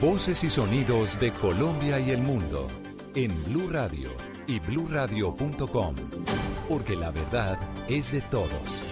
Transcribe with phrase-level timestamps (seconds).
[0.00, 2.66] Voces y sonidos de Colombia y el mundo
[3.14, 4.08] en Blue Radio
[4.46, 5.94] y bluradio.com,
[6.70, 8.82] porque la verdad es de todos.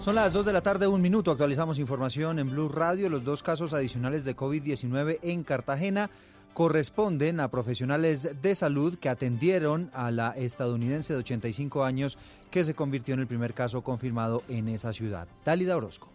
[0.00, 1.30] Son las 2 de la tarde, un minuto.
[1.30, 3.10] Actualizamos información en Blue Radio.
[3.10, 6.08] Los dos casos adicionales de COVID-19 en Cartagena
[6.54, 12.16] corresponden a profesionales de salud que atendieron a la estadounidense de 85 años
[12.50, 15.28] que se convirtió en el primer caso confirmado en esa ciudad.
[15.44, 16.13] Dálida Orozco.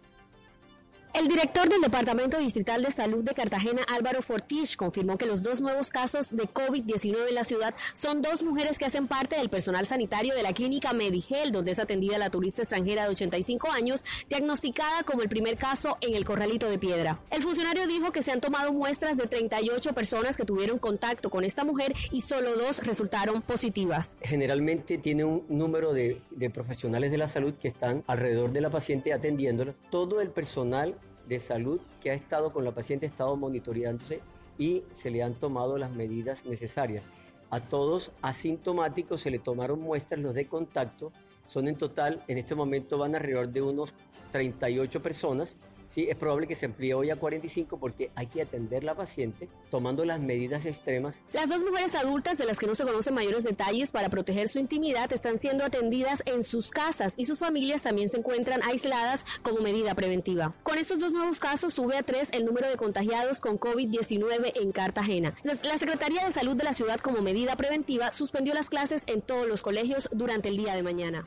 [1.12, 5.60] El director del Departamento Distrital de Salud de Cartagena, Álvaro Fortich, confirmó que los dos
[5.60, 9.86] nuevos casos de COVID-19 en la ciudad son dos mujeres que hacen parte del personal
[9.86, 15.02] sanitario de la clínica Medigel, donde es atendida la turista extranjera de 85 años, diagnosticada
[15.02, 17.18] como el primer caso en el Corralito de Piedra.
[17.30, 21.42] El funcionario dijo que se han tomado muestras de 38 personas que tuvieron contacto con
[21.42, 24.16] esta mujer y solo dos resultaron positivas.
[24.22, 28.70] Generalmente tiene un número de, de profesionales de la salud que están alrededor de la
[28.70, 29.74] paciente atendiéndola.
[29.90, 30.99] Todo el personal
[31.30, 34.20] de salud que ha estado con la paciente, ha estado monitoreándose
[34.58, 37.04] y se le han tomado las medidas necesarias.
[37.50, 41.12] A todos asintomáticos se le tomaron muestras, los de contacto,
[41.46, 43.94] son en total, en este momento van alrededor de unos
[44.32, 45.56] 38 personas
[45.90, 49.48] Sí, es probable que se amplíe hoy a 45 porque hay que atender la paciente
[49.70, 51.20] tomando las medidas extremas.
[51.32, 54.60] Las dos mujeres adultas de las que no se conocen mayores detalles para proteger su
[54.60, 59.62] intimidad están siendo atendidas en sus casas y sus familias también se encuentran aisladas como
[59.62, 60.54] medida preventiva.
[60.62, 64.70] Con estos dos nuevos casos sube a tres el número de contagiados con COVID-19 en
[64.70, 65.34] Cartagena.
[65.42, 69.48] La Secretaría de Salud de la ciudad como medida preventiva suspendió las clases en todos
[69.48, 71.26] los colegios durante el día de mañana.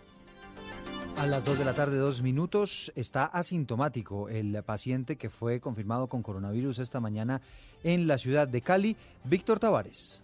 [1.15, 6.07] A las 2 de la tarde, dos minutos, está asintomático el paciente que fue confirmado
[6.07, 7.41] con coronavirus esta mañana
[7.83, 10.22] en la ciudad de Cali, Víctor Tavares.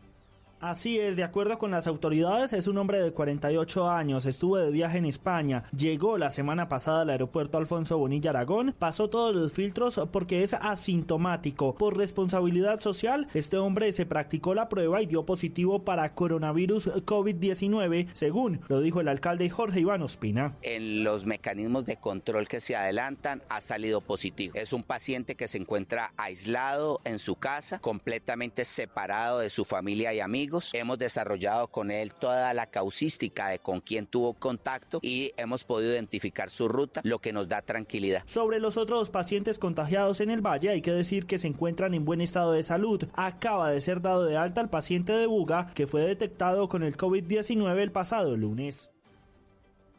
[0.62, 4.72] Así es, de acuerdo con las autoridades, es un hombre de 48 años, estuvo de
[4.72, 9.53] viaje en España, llegó la semana pasada al aeropuerto Alfonso Bonilla Aragón, pasó todos los
[9.53, 11.75] filtros porque es asintomático.
[11.75, 18.09] Por responsabilidad social, este hombre se practicó la prueba y dio positivo para coronavirus COVID-19,
[18.12, 20.58] según lo dijo el alcalde Jorge Iván Ospina.
[20.62, 24.56] En los mecanismos de control que se adelantan ha salido positivo.
[24.56, 30.14] Es un paciente que se encuentra aislado en su casa, completamente separado de su familia
[30.14, 35.31] y amigos Hemos desarrollado con él toda la causística de con quién tuvo contacto y
[35.37, 38.23] hemos podido identificar su ruta, lo que nos da tranquilidad.
[38.25, 42.05] Sobre los otros pacientes contagiados en el valle, hay que decir que se encuentran en
[42.05, 43.07] buen estado de salud.
[43.13, 46.97] Acaba de ser dado de alta el paciente de Buga que fue detectado con el
[46.97, 48.89] COVID-19 el pasado lunes.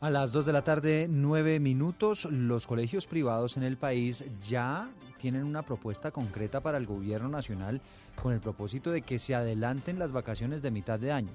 [0.00, 4.88] A las 2 de la tarde, 9 minutos, los colegios privados en el país ya
[5.20, 7.80] tienen una propuesta concreta para el gobierno nacional
[8.20, 11.30] con el propósito de que se adelanten las vacaciones de mitad de año.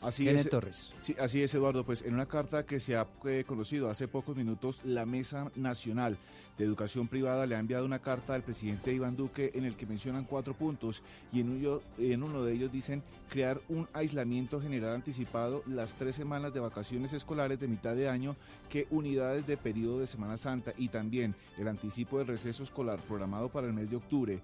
[0.00, 0.92] Así es, Torres.
[0.98, 1.84] Sí, así es, Eduardo.
[1.84, 6.18] Pues en una carta que se ha eh, conocido hace pocos minutos, la Mesa Nacional
[6.58, 9.86] de Educación Privada le ha enviado una carta al presidente Iván Duque en el que
[9.86, 11.02] mencionan cuatro puntos
[11.32, 16.14] y en uno, en uno de ellos dicen crear un aislamiento general anticipado las tres
[16.14, 18.36] semanas de vacaciones escolares de mitad de año
[18.70, 23.50] que unidades de periodo de Semana Santa y también el anticipo del receso escolar programado
[23.50, 24.40] para el mes de octubre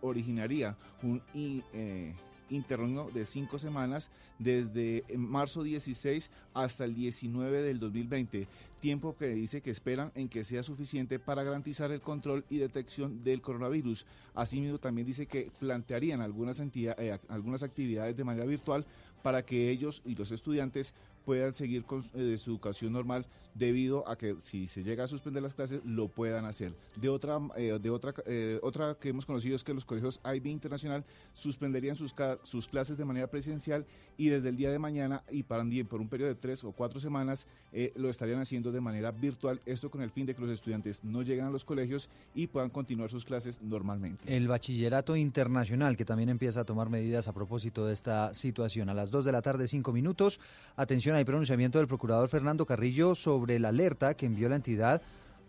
[0.00, 1.22] originaría un...
[1.34, 2.14] Eh,
[2.50, 8.48] interno de cinco semanas desde marzo 16 hasta el 19 del 2020,
[8.80, 13.22] tiempo que dice que esperan en que sea suficiente para garantizar el control y detección
[13.22, 14.06] del coronavirus.
[14.34, 18.86] Asimismo, también dice que plantearían algunas, eh, algunas actividades de manera virtual
[19.22, 20.94] para que ellos y los estudiantes
[21.24, 25.42] puedan seguir con eh, su educación normal debido a que si se llega a suspender
[25.42, 26.72] las clases lo puedan hacer.
[26.96, 30.46] De otra eh, de otra eh, otra que hemos conocido es que los colegios IB
[30.46, 31.04] Internacional
[31.34, 33.86] suspenderían sus, sus clases de manera presencial
[34.16, 37.00] y desde el día de mañana y para por un periodo de tres o cuatro
[37.00, 37.46] semanas
[37.94, 41.22] lo estarían haciendo de manera virtual, esto con el fin de que los estudiantes no
[41.22, 44.34] lleguen a los colegios y puedan continuar sus clases normalmente.
[44.34, 48.88] El bachillerato internacional, que también empieza a tomar medidas a propósito de esta situación.
[48.88, 50.40] A las 2 de la tarde, 5 minutos,
[50.76, 55.02] atención, hay pronunciamiento del procurador Fernando Carrillo sobre la alerta que envió la entidad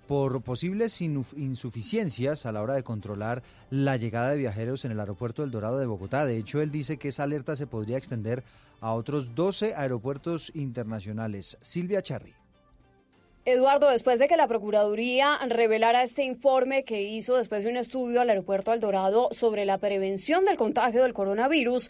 [0.08, 5.42] por posibles insuficiencias a la hora de controlar la llegada de viajeros en el aeropuerto
[5.42, 6.26] del Dorado de Bogotá.
[6.26, 8.44] De hecho, él dice que esa alerta se podría extender
[8.82, 11.58] a otros 12 aeropuertos internacionales.
[11.62, 12.41] Silvia Charri.
[13.44, 18.22] Eduardo, después de que la Procuraduría revelara este informe que hizo después de un estudio
[18.22, 21.90] al aeropuerto Dorado sobre la prevención del contagio del coronavirus,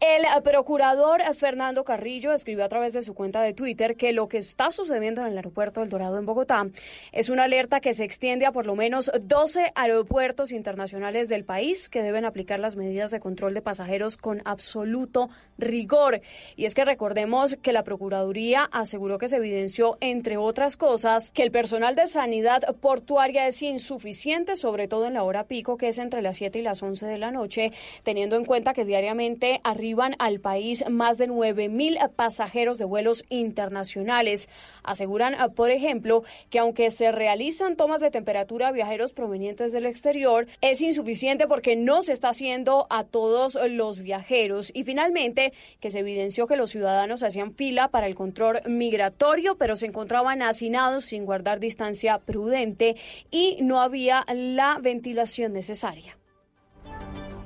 [0.00, 4.38] el procurador Fernando Carrillo escribió a través de su cuenta de Twitter que lo que
[4.38, 6.66] está sucediendo en el aeropuerto del Dorado en Bogotá
[7.12, 11.88] es una alerta que se extiende a por lo menos 12 aeropuertos internacionales del país
[11.88, 16.22] que deben aplicar las medidas de control de pasajeros con absoluto rigor.
[16.56, 20.87] Y es que recordemos que la Procuraduría aseguró que se evidenció, entre otras cosas,
[21.34, 25.88] que el personal de sanidad portuaria es insuficiente, sobre todo en la hora pico, que
[25.88, 27.72] es entre las 7 y las 11 de la noche,
[28.04, 33.26] teniendo en cuenta que diariamente arriban al país más de 9 mil pasajeros de vuelos
[33.28, 34.48] internacionales.
[34.82, 40.46] Aseguran, por ejemplo, que aunque se realizan tomas de temperatura a viajeros provenientes del exterior,
[40.62, 44.70] es insuficiente porque no se está haciendo a todos los viajeros.
[44.74, 49.76] Y finalmente, que se evidenció que los ciudadanos hacían fila para el control migratorio, pero
[49.76, 52.96] se encontraban hacinados sin guardar distancia prudente
[53.30, 56.16] y no había la ventilación necesaria.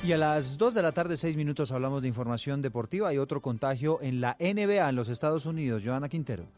[0.05, 3.08] Y a las 2 de la tarde, 6 minutos, hablamos de información deportiva.
[3.08, 5.82] Hay otro contagio en la NBA en los Estados Unidos.
[5.84, 6.49] Joana Quintero.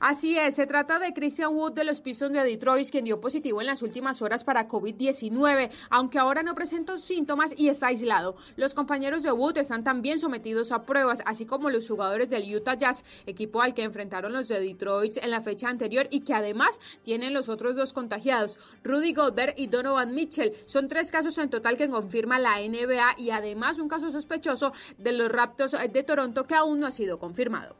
[0.00, 3.60] Así es, se trata de Christian Wood de los Pistons de Detroit, quien dio positivo
[3.60, 8.36] en las últimas horas para COVID-19, aunque ahora no presentó síntomas y está aislado.
[8.56, 12.74] Los compañeros de Wood están también sometidos a pruebas, así como los jugadores del Utah
[12.74, 16.80] Jazz, equipo al que enfrentaron los de Detroit en la fecha anterior y que además
[17.02, 20.54] tienen los otros dos contagiados, Rudy Goldberg y Donovan Mitchell.
[20.66, 25.12] Son tres casos en total que confirma la NBA y además un caso sospechoso de
[25.12, 27.76] los Raptors de Toronto que aún no ha sido confirmado.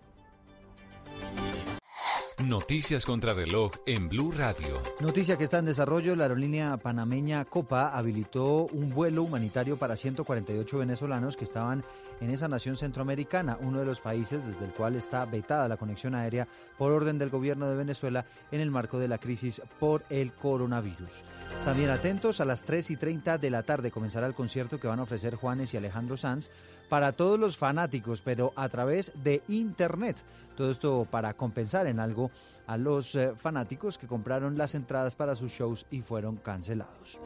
[2.42, 4.82] Noticias contra reloj en Blue Radio.
[4.98, 10.78] Noticia que está en desarrollo, la aerolínea panameña Copa habilitó un vuelo humanitario para 148
[10.78, 11.84] venezolanos que estaban
[12.20, 16.16] en esa nación centroamericana, uno de los países desde el cual está vetada la conexión
[16.16, 20.32] aérea por orden del gobierno de Venezuela en el marco de la crisis por el
[20.32, 21.22] coronavirus.
[21.64, 24.98] También atentos, a las 3 y 30 de la tarde comenzará el concierto que van
[24.98, 26.50] a ofrecer Juanes y Alejandro Sanz
[26.88, 30.16] para todos los fanáticos, pero a través de Internet.
[30.56, 32.31] Todo esto para compensar en algo
[32.66, 37.19] a los eh, fanáticos que compraron las entradas para sus shows y fueron cancelados.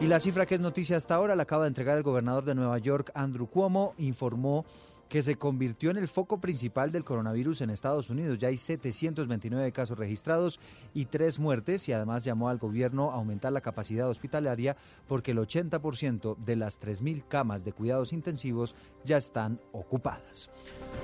[0.00, 2.54] Y la cifra que es noticia hasta ahora la acaba de entregar el gobernador de
[2.54, 4.64] Nueva York, Andrew Cuomo, informó
[5.12, 8.38] que se convirtió en el foco principal del coronavirus en Estados Unidos.
[8.38, 10.58] Ya hay 729 casos registrados
[10.94, 14.74] y tres muertes y además llamó al gobierno a aumentar la capacidad hospitalaria
[15.06, 18.74] porque el 80% de las 3.000 camas de cuidados intensivos
[19.04, 20.48] ya están ocupadas.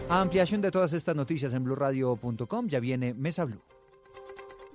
[0.09, 3.61] Ampliación de todas estas noticias en blurradio.com ya viene Mesa Blue.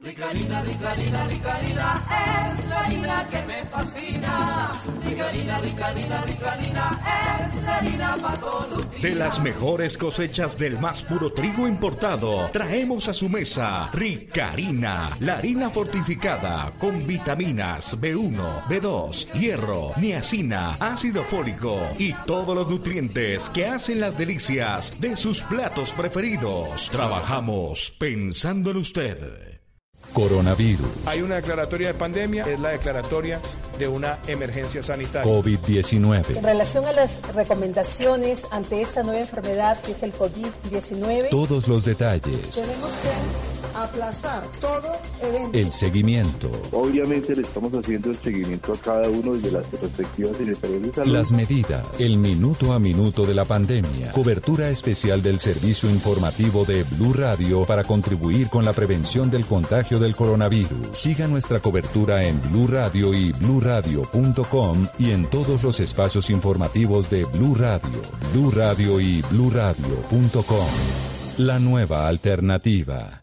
[0.04, 4.78] Rica harina, rica harina, rica harina, es la harina que me fascina.
[5.06, 7.02] Rica harina, rica harina, rica harina,
[7.40, 13.08] es la harina para todos De las mejores cosechas del más puro trigo importado, traemos
[13.08, 21.24] a su mesa Rica harina, la harina fortificada con vitaminas B1, B2, hierro, niacina, ácido
[21.24, 26.90] fólico y todos los nutrientes que hacen las delicias de sus platos preferidos.
[26.90, 29.53] Trabajamos pensando en usted.
[30.14, 30.88] Coronavirus.
[31.06, 33.40] Hay una declaratoria de pandemia, es la declaratoria
[33.78, 35.32] de una emergencia sanitaria.
[35.32, 36.38] COVID-19.
[36.38, 41.30] En relación a las recomendaciones ante esta nueva enfermedad que es el COVID-19.
[41.30, 42.50] Todos los detalles.
[42.52, 45.58] Tenemos que aplazar todo evento.
[45.58, 46.52] El seguimiento.
[46.72, 51.14] Obviamente le estamos haciendo el seguimiento a cada uno de las respectivas secretarías de salud.
[51.14, 51.86] Las medidas.
[52.00, 54.12] El minuto a minuto de la pandemia.
[54.12, 60.00] Cobertura especial del servicio informativo de Blue Radio para contribuir con la prevención del contagio
[60.00, 60.90] del coronavirus.
[60.92, 67.26] Siga nuestra cobertura en Blue Radio y bluradio.com y en todos los espacios informativos de
[67.26, 68.02] Blue Radio,
[68.34, 70.68] Blue Radio y bluradio.com.
[71.38, 73.23] La nueva alternativa.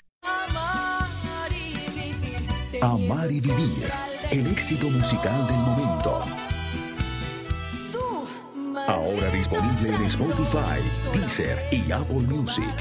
[2.81, 3.91] Amar y Vivir,
[4.31, 6.23] el éxito musical del momento.
[8.87, 10.81] Ahora disponible en Spotify,
[11.13, 12.73] Deezer y Apple Music.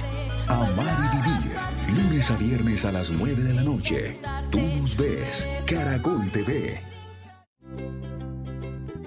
[0.49, 4.19] Amar y Vivir, lunes a viernes a las 9 de la noche.
[4.50, 6.80] Tú nos ves, Caracol TV.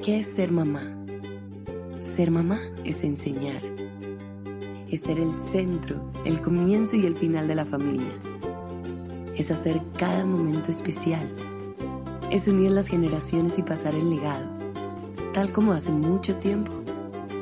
[0.05, 0.83] ¿Qué es ser mamá?
[2.01, 3.63] Ser mamá es enseñar.
[4.91, 8.32] Es ser el centro, el comienzo y el final de la familia.
[9.35, 11.33] Es hacer cada momento especial.
[12.29, 14.45] Es unir las generaciones y pasar el legado.
[15.33, 16.71] Tal como hace mucho tiempo,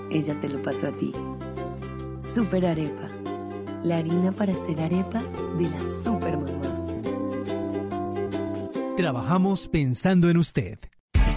[0.10, 1.13] ella te lo pasó a ti.
[2.19, 3.10] Super Arepa.
[3.83, 6.93] La harina para hacer arepas de las super mamás.
[8.95, 10.77] Trabajamos pensando en usted.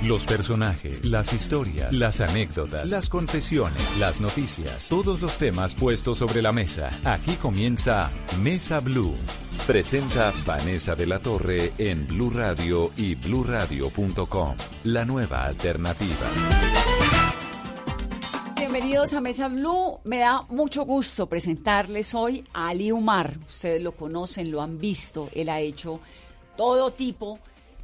[0.02, 6.42] Los personajes, las historias, las anécdotas, las confesiones, las noticias, todos los temas puestos sobre
[6.42, 6.90] la mesa.
[7.04, 8.11] Aquí comienza
[8.42, 9.14] Mesa Blue.
[9.66, 14.56] Presenta Vanessa de la Torre en Blue Radio y bluradio.com.
[14.85, 16.30] La nueva alternativa.
[18.56, 20.00] Bienvenidos a Mesa Blue.
[20.04, 23.38] Me da mucho gusto presentarles hoy a Ali Umar.
[23.47, 25.30] Ustedes lo conocen, lo han visto.
[25.33, 25.99] Él ha hecho
[26.59, 27.38] todo tipo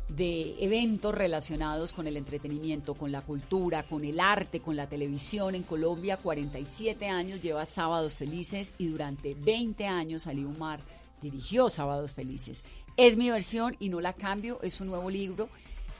[0.06, 5.54] de eventos relacionados con el entretenimiento, con la cultura, con el arte, con la televisión.
[5.54, 10.80] En Colombia, 47 años lleva Sábados Felices y durante 20 años Ali Umar
[11.20, 12.64] dirigió Sábados Felices.
[12.96, 15.48] Es mi versión y no la cambio, es un nuevo libro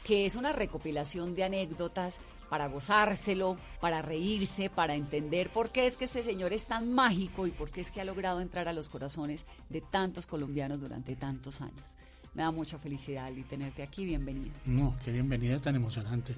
[0.05, 5.97] que es una recopilación de anécdotas para gozárselo, para reírse, para entender por qué es
[5.97, 8.73] que ese señor es tan mágico y por qué es que ha logrado entrar a
[8.73, 11.97] los corazones de tantos colombianos durante tantos años.
[12.33, 14.05] Me da mucha felicidad, Ali, tenerte aquí.
[14.05, 14.53] Bienvenida.
[14.65, 16.37] No, qué bienvenida tan emocionante.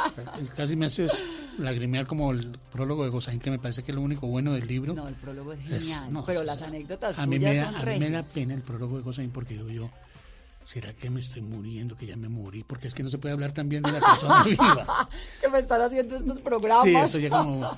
[0.56, 1.22] Casi me haces
[1.58, 4.66] lagrimear como el prólogo de Gozaín, que me parece que es lo único bueno del
[4.66, 4.94] libro.
[4.94, 6.22] No, el prólogo es genial.
[6.24, 9.02] pero las anécdotas a mí me da, A mí me da pena el prólogo de
[9.02, 9.90] Gozaín porque digo yo,
[10.64, 12.64] ¿será que me estoy muriendo, que ya me morí?
[12.64, 15.08] Porque es que no se puede hablar también de la persona viva.
[15.42, 16.84] que me están haciendo estos programas.
[16.84, 17.70] Sí, esto ya como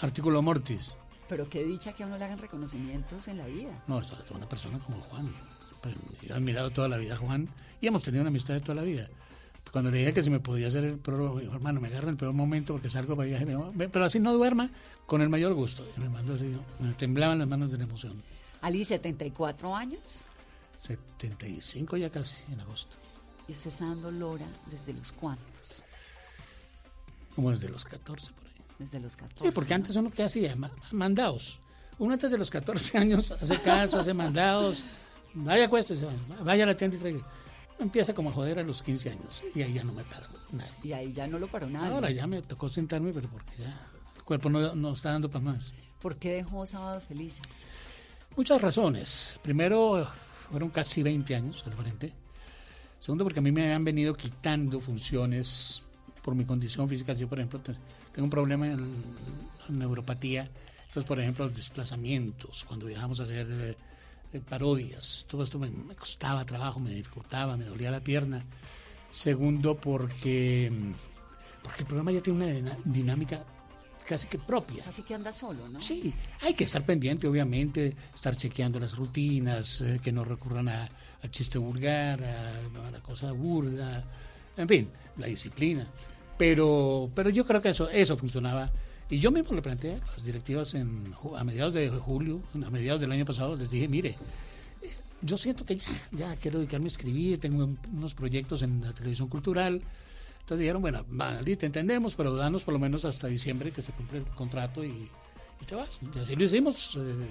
[0.00, 0.96] artículo mortis.
[1.28, 3.82] Pero qué dicha que a uno le hagan reconocimientos en la vida.
[3.88, 5.32] No, esto es una persona como Juan
[5.92, 7.48] pues, he admirado toda la vida a Juan
[7.80, 9.08] y hemos tenido una amistad de toda la vida.
[9.70, 12.08] Cuando le dije que si me podía hacer el prólogo, me dijo, hermano, me agarra
[12.08, 13.46] el peor momento porque salgo para viaje,
[13.92, 14.70] pero así no duerma,
[15.06, 15.84] con el mayor gusto.
[15.96, 18.22] Y me mandó así, me temblaban las manos de la emoción.
[18.62, 20.26] Ali, 74 años.
[20.78, 22.98] 75 ya casi, en agosto.
[23.48, 25.84] ¿Y usted está dando Lora desde los cuántos?
[27.34, 28.52] Como desde los 14 por ahí.
[28.78, 29.44] Desde los 14.
[29.44, 30.56] Sí, porque antes uno que hacía,
[30.92, 31.58] mandados.
[31.98, 34.84] Uno antes de los 14 años hace caso, hace mandados.
[35.34, 36.06] Vaya acuéstese,
[36.42, 37.26] vaya a la tienda y traiga.
[37.78, 40.72] Empieza como a joder a los 15 años y ahí ya no me paró nadie.
[40.84, 41.92] Y ahí ya no lo paró nadie.
[41.92, 45.44] Ahora ya me tocó sentarme, pero porque ya el cuerpo no, no está dando para
[45.44, 45.72] más.
[46.00, 47.42] ¿Por qué dejó Sábados Felices?
[48.36, 49.40] Muchas razones.
[49.42, 50.06] Primero,
[50.50, 52.12] fueron casi 20 años al frente.
[53.00, 55.82] Segundo, porque a mí me han venido quitando funciones
[56.22, 57.12] por mi condición física.
[57.12, 58.94] Yo, por ejemplo, tengo un problema en,
[59.68, 60.48] en neuropatía.
[60.86, 63.76] Entonces, por ejemplo, los desplazamientos, cuando viajamos a hacer eh,
[64.40, 65.24] parodias.
[65.28, 68.44] Todo esto me, costaba trabajo, me dificultaba, me dolía la pierna.
[69.10, 70.70] Segundo, porque,
[71.62, 73.44] porque el programa ya tiene una dinámica
[74.06, 74.84] casi que propia.
[74.88, 75.80] Así que anda solo, ¿no?
[75.80, 80.88] Sí, hay que estar pendiente, obviamente, estar chequeando las rutinas, eh, que no recurran a,
[81.22, 84.04] al chiste vulgar, a, la cosa burda,
[84.56, 85.86] en fin, la disciplina.
[86.36, 88.70] Pero, pero yo creo que eso, eso funcionaba
[89.10, 93.00] y yo mismo le planteé a las directivas en, a mediados de julio, a mediados
[93.00, 94.16] del año pasado, les dije, mire,
[95.20, 99.28] yo siento que ya, ya quiero dedicarme a escribir, tengo unos proyectos en la televisión
[99.28, 99.82] cultural.
[100.40, 103.92] Entonces dijeron, bueno, vale, te entendemos, pero danos por lo menos hasta diciembre que se
[103.92, 105.10] cumple el contrato y,
[105.66, 105.98] te vas.
[106.14, 106.96] Y así lo hicimos.
[106.96, 107.26] Eh,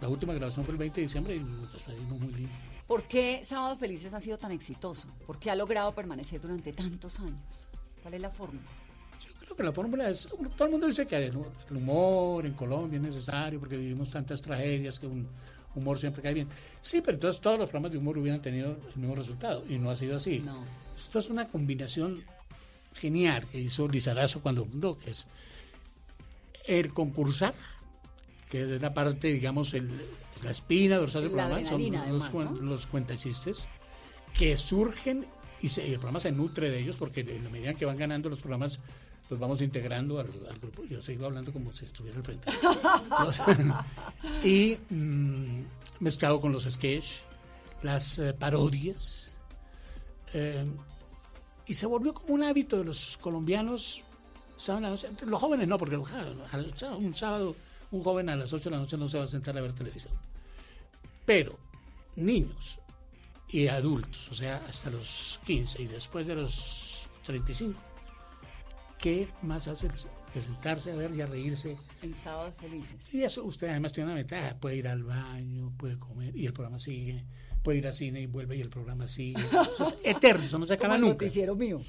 [0.00, 2.54] la última grabación fue el 20 de diciembre y nos despedimos muy lindo.
[2.86, 5.08] ¿Por qué Sábado Felices ha sido tan exitoso?
[5.26, 7.68] ¿Por qué ha logrado permanecer durante tantos años?
[8.00, 8.66] ¿Cuál es la fórmula?
[9.48, 11.34] Creo que la fórmula es, todo el mundo dice que el
[11.70, 15.26] humor en Colombia es necesario porque vivimos tantas tragedias que un
[15.74, 16.48] humor siempre cae bien.
[16.82, 19.90] Sí, pero entonces todos los programas de humor hubieran tenido el mismo resultado y no
[19.90, 20.44] ha sido así.
[20.96, 22.22] Esto es una combinación
[22.94, 25.26] genial que hizo Lizarazo cuando fundó, que es
[26.66, 27.54] el concursar,
[28.50, 29.88] que es la parte, digamos, el,
[30.42, 33.66] la espina dorsal del programa, son los, los cuentachistes,
[34.36, 35.26] que surgen
[35.62, 38.28] y, y, el programa se nutre de ellos porque en la medida que van ganando
[38.28, 38.80] los programas
[39.30, 40.28] los vamos integrando al,
[40.60, 40.84] grupo.
[40.84, 42.50] Yo sigo hablando como si estuviera al frente.
[44.44, 45.62] y mm,
[46.00, 47.20] mezclado con los sketches,
[47.82, 49.36] las eh, parodias.
[50.34, 50.64] Eh,
[51.66, 54.02] y se volvió como un hábito de los colombianos.
[55.26, 57.54] Los jóvenes no, porque un sábado
[57.90, 59.72] un joven a las 8 de la noche no se va a sentar a ver
[59.72, 60.12] televisión.
[61.24, 61.58] Pero
[62.16, 62.78] niños
[63.48, 67.80] y adultos, o sea, hasta los 15 y después de los 35.
[68.98, 69.88] ¿Qué más hace
[70.32, 71.76] que sentarse a ver y a reírse?
[72.02, 72.96] En sábados felices.
[73.12, 76.52] Y eso usted además tiene una ventaja, puede ir al baño, puede comer y el
[76.52, 77.24] programa sigue,
[77.62, 79.40] puede ir al cine y vuelve y el programa sigue.
[79.40, 81.24] Eso es eterno, eso no se acaba Como el nunca.
[81.24, 81.80] noticiero mío.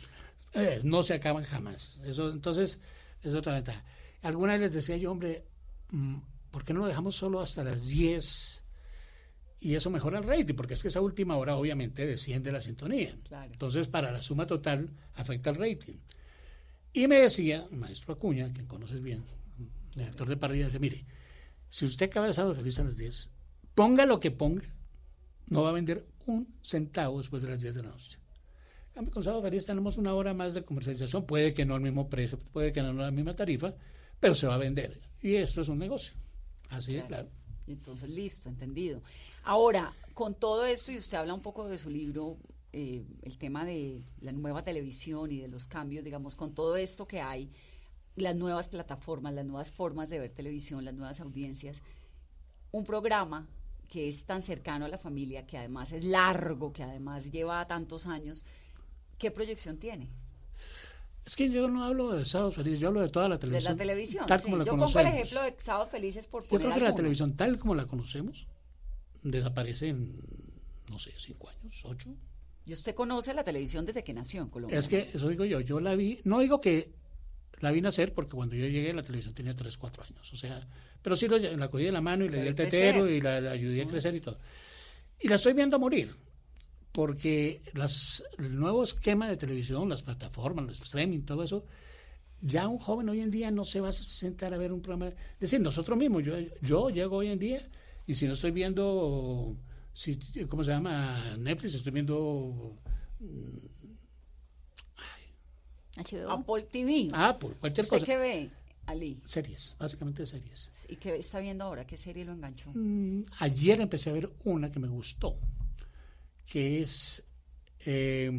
[0.53, 1.99] Eh, no se acaban jamás.
[2.05, 2.79] Eso, entonces,
[3.21, 3.83] es otra ventaja.
[4.21, 5.45] Alguna vez les decía yo, hombre,
[5.91, 6.17] mm,
[6.51, 8.63] ¿por qué no lo dejamos solo hasta las 10?
[9.61, 13.15] Y eso mejora el rating, porque es que esa última hora obviamente desciende la sintonía.
[13.27, 13.51] Claro.
[13.51, 15.97] Entonces, para la suma total, afecta el rating.
[16.93, 19.23] Y me decía, el maestro Acuña, quien conoces bien,
[19.59, 21.05] el director de parrilla, dice, mire,
[21.69, 23.29] si usted acaba de sábado feliz a las 10,
[23.75, 24.65] ponga lo que ponga,
[25.47, 28.17] no va a vender un centavo después de las 10 de la noche.
[28.89, 31.81] En cambio, con sábado feliz tenemos una hora más de comercialización, puede que no al
[31.81, 33.73] mismo precio, puede que no a la misma tarifa,
[34.19, 34.99] pero se va a vender.
[35.21, 36.15] Y esto es un negocio.
[36.69, 37.29] Así de claro.
[37.67, 39.03] Entonces, listo, entendido.
[39.43, 42.37] Ahora, con todo esto, y usted habla un poco de su libro,
[42.71, 47.07] eh, el tema de la nueva televisión y de los cambios, digamos, con todo esto
[47.07, 47.49] que hay,
[48.15, 51.81] las nuevas plataformas, las nuevas formas de ver televisión, las nuevas audiencias,
[52.71, 53.47] un programa
[53.87, 58.05] que es tan cercano a la familia, que además es largo, que además lleva tantos
[58.05, 58.45] años,
[59.17, 60.09] ¿qué proyección tiene?
[61.25, 63.73] Es que yo no hablo de sábado feliz, yo hablo de toda la De televisión.
[63.73, 64.25] la televisión.
[64.27, 64.45] Tal sí.
[64.45, 67.35] como la Yo pongo el ejemplo de Sábado Felices por Yo creo que la televisión
[67.35, 68.47] tal como la conocemos
[69.21, 70.19] desaparece en,
[70.89, 72.15] no sé, cinco años, ocho.
[72.69, 74.77] Y usted conoce la televisión desde que nació en Colombia.
[74.77, 76.91] Es que eso digo yo, yo la vi, no digo que
[77.61, 80.61] la vi nacer porque cuando yo llegué la televisión tenía 3, 4 años, o sea,
[81.01, 83.17] pero sí lo, la cogí de la mano y le di el tetero crecer.
[83.17, 84.37] y la, la ayudé a crecer y todo.
[85.19, 86.13] Y la estoy viendo morir,
[86.91, 91.65] porque las, el nuevo esquema de televisión, las plataformas, los streaming, todo eso,
[92.39, 95.07] ya un joven hoy en día no se va a sentar a ver un programa.
[95.07, 97.67] Es decir, nosotros mismos, yo, yo llego hoy en día
[98.05, 99.57] y si no estoy viendo,
[99.99, 101.35] si, ¿cómo se llama?
[101.37, 102.77] Netflix, estoy viendo
[106.29, 107.09] Apple TV.
[107.11, 108.05] Apple, cualquier ¿Usted cosa.
[108.05, 108.49] qué ve,
[108.85, 109.19] Ali?
[109.25, 110.71] Series, básicamente series.
[110.87, 111.85] ¿Y qué está viendo ahora?
[111.85, 112.71] ¿Qué serie lo enganchó?
[112.73, 115.35] Mm, ayer empecé a ver una que me gustó,
[116.45, 117.21] que es...
[117.85, 118.31] eh,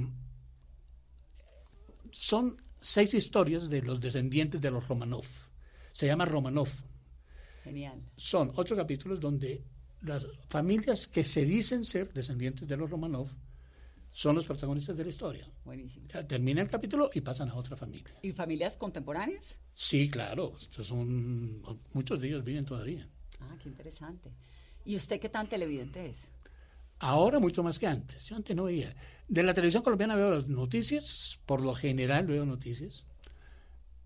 [2.11, 5.27] son seis historias de los descendientes de los Romanov.
[5.93, 6.69] Se llama Romanov.
[7.65, 8.01] Genial.
[8.17, 9.63] Son ocho capítulos donde
[10.03, 13.29] las familias que se dicen ser descendientes de los Romanov
[14.13, 15.47] son los protagonistas de la historia.
[15.65, 16.07] Buenísimo.
[16.27, 18.15] Termina el capítulo y pasan a otra familia.
[18.23, 19.55] ¿Y familias contemporáneas?
[19.75, 20.55] Sí, claro.
[20.59, 21.63] son,
[21.95, 23.07] muchos de ellos viven todavía.
[23.41, 24.31] Ah, qué interesante.
[24.85, 26.19] ¿Y usted qué tan televidente es?
[26.99, 28.27] Ahora mucho más que antes.
[28.27, 28.95] Yo antes no veía.
[29.29, 33.07] De la televisión colombiana veo las noticias, por lo general veo noticias.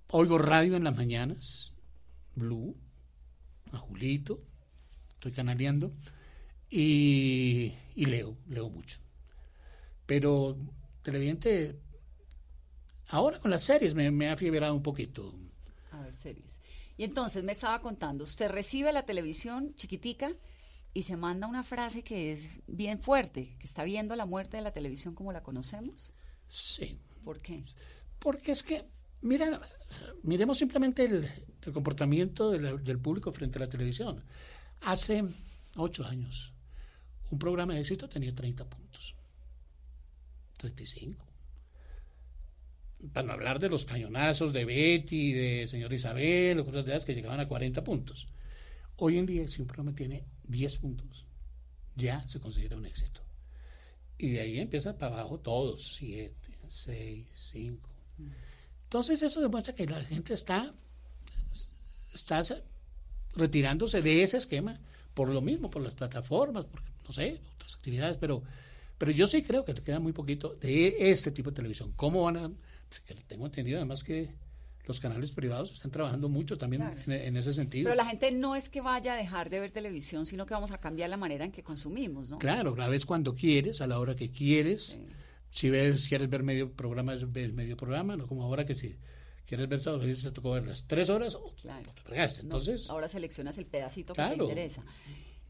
[0.08, 1.72] Oigo radio en las mañanas,
[2.36, 2.76] Blue,
[3.72, 4.40] a Julito,
[5.24, 5.90] estoy canaleando,
[6.70, 8.98] y, y leo, leo mucho.
[10.04, 10.54] Pero
[11.02, 11.76] televidente,
[13.08, 15.34] ahora con las series me, me ha fiebrado un poquito.
[15.92, 16.44] A ver, series.
[16.98, 20.30] Y entonces me estaba contando, usted recibe la televisión chiquitica
[20.92, 24.62] y se manda una frase que es bien fuerte, que está viendo la muerte de
[24.62, 26.12] la televisión como la conocemos.
[26.48, 26.98] Sí.
[27.24, 27.64] ¿Por qué?
[28.18, 28.84] Porque es que,
[29.22, 29.60] mira,
[30.22, 31.28] miremos simplemente el,
[31.62, 34.22] el comportamiento de la- del público frente a la televisión.
[34.80, 35.24] Hace
[35.76, 36.52] ocho años,
[37.30, 39.14] un programa de éxito tenía 30 puntos.
[40.58, 41.24] 35.
[43.12, 47.04] Para no hablar de los cañonazos de Betty, de señor Isabel, o cosas de esas
[47.04, 48.28] que llegaban a 40 puntos.
[48.96, 51.26] Hoy en día, si un programa tiene 10 puntos,
[51.96, 53.20] ya se considera un éxito.
[54.16, 56.34] Y de ahí empieza para abajo todos, 7,
[56.68, 57.90] 6, 5.
[58.84, 60.72] Entonces eso demuestra que la gente está,
[62.14, 62.42] está
[63.36, 64.78] retirándose de ese esquema
[65.14, 68.42] por lo mismo, por las plataformas, por, no sé, otras actividades, pero,
[68.98, 71.92] pero yo sí creo que te queda muy poquito de este tipo de televisión.
[71.96, 72.50] ¿Cómo van a...?
[72.88, 74.30] pues, que tengo entendido además que
[74.86, 77.00] los canales privados están trabajando mucho también Claro.
[77.06, 77.84] en, en ese sentido.
[77.84, 80.72] Pero la gente no es que vaya a dejar de ver televisión, sino que vamos
[80.72, 82.38] a cambiar la manera en que consumimos, ¿no?
[82.38, 84.98] Claro, la ves cuando quieres, a la hora que quieres.
[85.50, 88.94] Si ves, quieres ver medio programa, ves medio programa, no como ahora que si
[89.46, 89.80] quieres ver
[90.32, 91.90] tocó ver las tres horas o Claro.
[91.94, 92.40] te fregaste.
[92.42, 94.44] No, Entonces, ahora seleccionas el pedacito que te Claro.
[94.44, 94.82] interesa.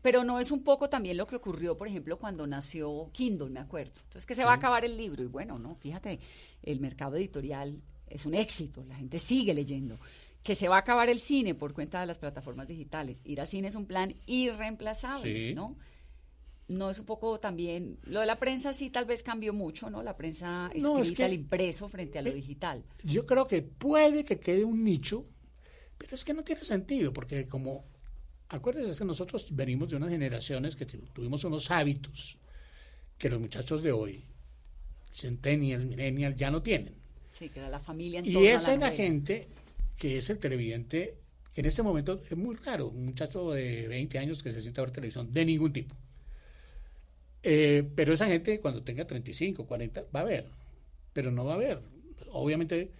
[0.02, 3.60] Pero no es un poco también lo que ocurrió, por ejemplo, cuando nació Kindle, me
[3.60, 3.94] acuerdo.
[4.04, 5.22] Entonces, que se va a acabar el libro.
[5.22, 6.20] Y bueno, no, fíjate,
[6.62, 9.98] el mercado editorial es un éxito, la gente sigue leyendo.
[10.42, 13.18] Que se va a acabar el cine por cuenta de las plataformas digitales.
[13.24, 15.54] Ir al cine es un plan irreemplazable, Sí.
[15.54, 15.76] ¿no?
[16.68, 17.98] No es un poco también.
[18.04, 20.02] Lo de la prensa sí tal vez cambió mucho, ¿no?
[20.02, 22.82] La prensa escrita, No, es que- el impreso frente a lo digital.
[23.02, 25.24] yo creo que puede que quede un nicho,
[25.98, 27.84] pero es que no tiene sentido, porque como,
[28.48, 32.38] acuérdense que nosotros venimos de unas generaciones que tu- tuvimos unos hábitos
[33.18, 34.24] que los muchachos de hoy,
[35.12, 36.94] centennial, millennial, ya no tienen.
[37.28, 39.48] Sí, que era la familia en Y esa es la gente
[39.96, 41.16] que es el televidente,
[41.52, 44.80] que en este momento es muy raro, un muchacho de 20 años que se sienta
[44.80, 45.94] a ver televisión de ningún tipo.
[47.44, 50.46] Eh, pero esa gente cuando tenga 35, 40, va a ver,
[51.12, 51.80] pero no va a ver.
[52.32, 52.90] Obviamente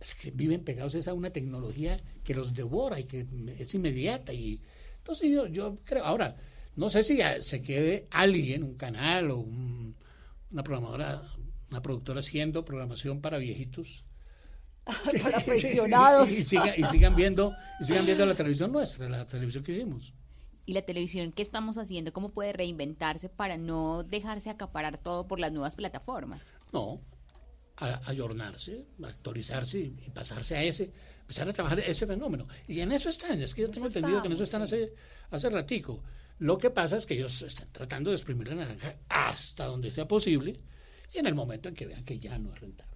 [0.00, 3.26] es que viven pegados es a una tecnología que los devora y que
[3.58, 4.32] es inmediata.
[4.32, 4.60] y
[4.98, 6.36] Entonces yo, yo creo, ahora,
[6.76, 9.94] no sé si se quede alguien, un canal o un-
[10.50, 11.22] una programadora,
[11.70, 14.04] una productora haciendo programación para viejitos.
[15.22, 16.30] Para pensionados.
[16.30, 20.12] y, siga- y sigan viendo y sigan viendo la televisión nuestra, la televisión que hicimos.
[20.66, 22.12] Y la televisión, ¿qué estamos haciendo?
[22.12, 26.40] ¿Cómo puede reinventarse para no dejarse acaparar todo por las nuevas plataformas?
[26.72, 27.00] No,
[27.76, 32.46] a, ayornarse, actualizarse y, y pasarse a ese, empezar a trabajar ese fenómeno.
[32.68, 34.94] Y en eso están, es que yo tengo eso entendido que en eso están hace,
[35.30, 36.02] hace ratico.
[36.38, 40.06] Lo que pasa es que ellos están tratando de exprimir la naranja hasta donde sea
[40.08, 40.60] posible
[41.12, 42.92] y en el momento en que vean que ya no es rentable.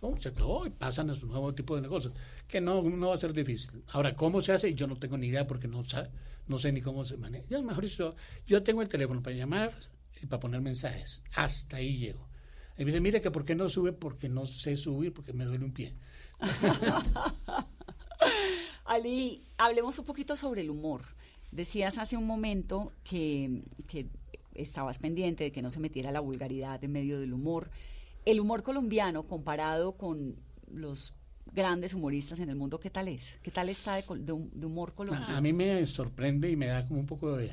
[0.00, 0.20] ¿no?
[0.20, 2.12] Se acabó y pasan a su nuevo tipo de negocios,
[2.48, 3.84] que no, no va a ser difícil.
[3.88, 4.74] Ahora, ¿cómo se hace?
[4.74, 6.10] Yo no tengo ni idea porque no, sa-
[6.46, 7.44] no sé ni cómo se maneja.
[7.48, 9.72] Yo, mejor dicho, yo tengo el teléfono para llamar
[10.20, 11.22] y para poner mensajes.
[11.34, 12.28] Hasta ahí llego.
[12.76, 15.44] Y me dice, mire que por qué no sube, porque no sé subir, porque me
[15.44, 15.94] duele un pie.
[18.84, 21.02] Ali, hablemos un poquito sobre el humor.
[21.50, 24.08] Decías hace un momento que, que
[24.54, 27.70] estabas pendiente de que no se metiera la vulgaridad en medio del humor.
[28.24, 31.14] El humor colombiano comparado con los
[31.52, 33.24] grandes humoristas en el mundo, ¿qué tal es?
[33.42, 35.36] ¿Qué tal está de, de de humor colombiano?
[35.36, 37.50] A mí me sorprende y me da como un poco de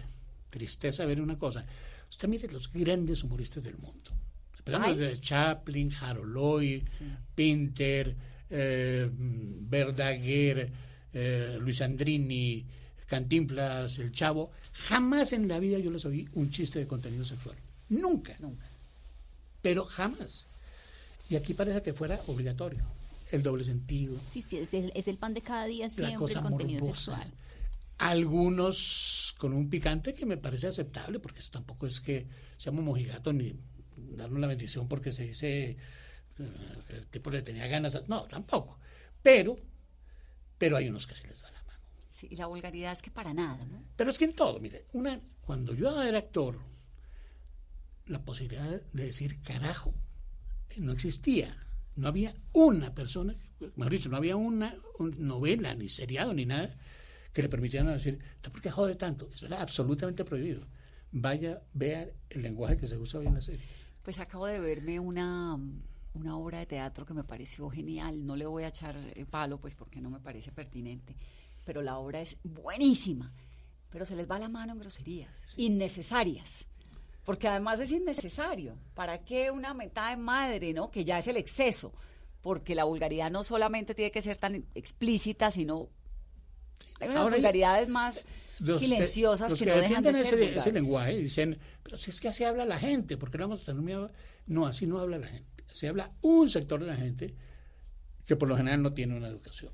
[0.49, 1.65] tristeza ver una cosa.
[2.09, 4.11] Usted mire los grandes humoristas del mundo.
[4.57, 6.83] Empezamos desde Chaplin, Haroloy,
[7.35, 8.15] Pinter,
[8.49, 10.71] eh, Verdaguer,
[11.13, 12.65] eh, Luis Andrini,
[13.05, 14.51] Cantinflas, El Chavo.
[14.73, 17.55] Jamás en la vida yo les oí un chiste de contenido sexual.
[17.89, 18.35] Nunca.
[18.39, 18.65] Nunca.
[19.61, 20.47] Pero jamás.
[21.29, 22.98] Y aquí parece que fuera obligatorio.
[23.31, 26.15] El doble sentido, Sí, sí, es el, es el pan de cada día la siempre
[26.17, 26.95] cosa el contenido morbosa.
[27.15, 27.33] sexual.
[27.99, 33.33] Algunos con un picante que me parece aceptable, porque eso tampoco es que seamos mojigatos
[33.33, 33.53] ni
[33.95, 35.77] darnos la bendición porque se dice eh,
[36.87, 37.95] que el tipo le tenía ganas.
[37.95, 38.79] a- No, tampoco.
[39.21, 39.57] Pero,
[40.57, 41.79] pero hay unos que se les va la mano.
[42.09, 43.83] Sí, y la vulgaridad es que para nada, ¿no?
[43.95, 46.57] Pero es que en todo, mire, una, cuando yo era actor,
[48.05, 49.93] la posibilidad de decir carajo
[50.69, 51.55] eh, no existía.
[51.99, 53.35] No había una persona,
[53.75, 56.75] mejor dicho, no había una un- novela, ni seriado, ni nada
[57.33, 59.29] que le permitieran decir, ¿usted por qué jode tanto?
[59.31, 60.65] Eso era absolutamente prohibido.
[61.11, 63.87] Vaya, vea el lenguaje que se usa hoy en las series.
[64.03, 65.57] Pues acabo de verme una,
[66.13, 68.25] una obra de teatro que me pareció genial.
[68.25, 71.15] No le voy a echar eh, palo, pues porque no me parece pertinente.
[71.65, 73.31] Pero la obra es buenísima.
[73.89, 75.29] Pero se les va la mano en groserías.
[75.57, 76.65] Innecesarias.
[77.23, 78.77] Porque además es innecesario.
[78.93, 80.89] ¿Para qué una mentada de madre, no?
[80.89, 81.93] Que ya es el exceso.
[82.41, 85.89] Porque la vulgaridad no solamente tiene que ser tan explícita, sino
[86.99, 88.23] hay unas Ahora vulgaridades más
[88.59, 92.19] Los silenciosas los que, no dejan de ser ese, ese lenguaje dicen, pero si es
[92.19, 94.09] que así habla la gente, ¿por qué no vamos a tener miedo?
[94.47, 95.63] No, así no habla la gente.
[95.67, 97.35] Se habla un sector de la gente
[98.25, 99.71] que por lo general no tiene una educación.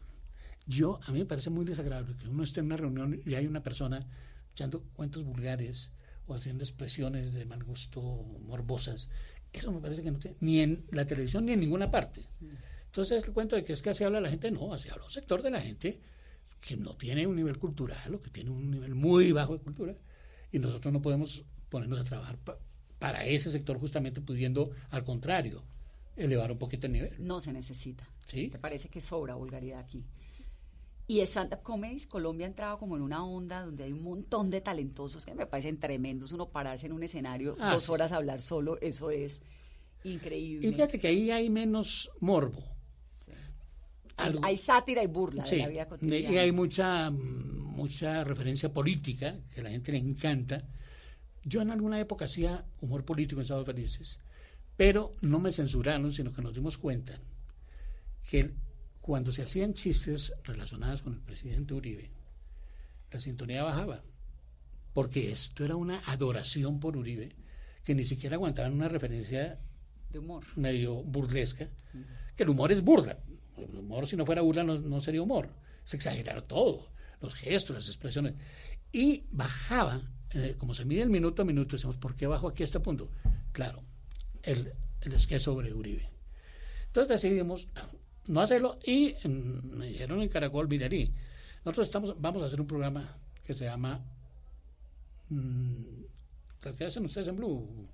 [0.65, 3.45] Yo, a mí me parece muy desagradable que uno esté en una reunión y hay
[3.45, 4.05] una persona
[4.51, 5.91] echando cuentos vulgares
[6.27, 8.01] o haciendo expresiones de mal gusto,
[8.41, 9.09] morbosas.
[9.53, 12.27] Eso me parece que no tiene, ni en la televisión ni en ninguna parte.
[12.87, 15.11] Entonces el cuento de que es que así habla la gente, no, así habla un
[15.11, 15.99] sector de la gente
[16.61, 19.95] que no tiene un nivel cultural o que tiene un nivel muy bajo de cultura
[20.51, 22.57] y nosotros no podemos ponernos a trabajar pa-
[22.99, 25.63] para ese sector justamente pudiendo, al contrario,
[26.15, 27.13] elevar un poquito el nivel.
[27.19, 28.07] No se necesita.
[28.25, 28.49] ¿Sí?
[28.51, 30.05] Me parece que sobra vulgaridad aquí.
[31.07, 34.59] Y stand-up comedies, Colombia ha entrado como en una onda donde hay un montón de
[34.61, 36.31] talentosos que me parecen tremendos.
[36.31, 37.91] Uno pararse en un escenario Ah, dos sí.
[37.91, 39.39] horas a hablar solo, eso es
[40.03, 40.67] increíble.
[40.67, 42.63] Y fíjate que ahí hay menos morbo.
[44.17, 46.41] hay, Algo- hay sátira y burla Sí, de la vida y cotidiana.
[46.41, 50.63] hay mucha, mucha referencia política que a la gente le encanta.
[51.43, 54.21] Yo en alguna época hacía humor político en Sábados Felices,
[54.77, 57.19] pero no me censuraron, sino que nos dimos cuenta
[58.29, 58.51] que
[59.05, 62.09] cuando se hacían chistes relacionados con el presidente Uribe,
[63.11, 64.01] la sintonía bajaba,
[64.95, 67.29] porque esto era una adoración por Uribe,
[67.83, 69.59] que ni siquiera aguantaban una referencia
[70.09, 70.43] de humor.
[70.55, 71.69] medio burlesca,
[72.35, 73.19] que el humor es burla.
[73.55, 75.49] El humor, si no fuera burla, no, no sería humor.
[75.85, 76.89] Es exagerar todo,
[77.21, 78.33] los gestos, las expresiones.
[78.91, 82.63] Y bajaba, eh, como se mide el minuto a minuto, decimos, ¿por qué bajo aquí
[82.63, 83.11] a este punto?
[83.51, 83.83] Claro,
[84.41, 86.09] el, el sketch sobre Uribe.
[86.87, 87.67] Entonces decidimos
[88.27, 91.11] no hacerlo y mm, me dijeron en Caracol, Vinarí,
[91.63, 94.03] nosotros estamos, vamos a hacer un programa que se llama,
[95.29, 95.83] mm,
[96.63, 97.87] lo que hacen ustedes en Blue,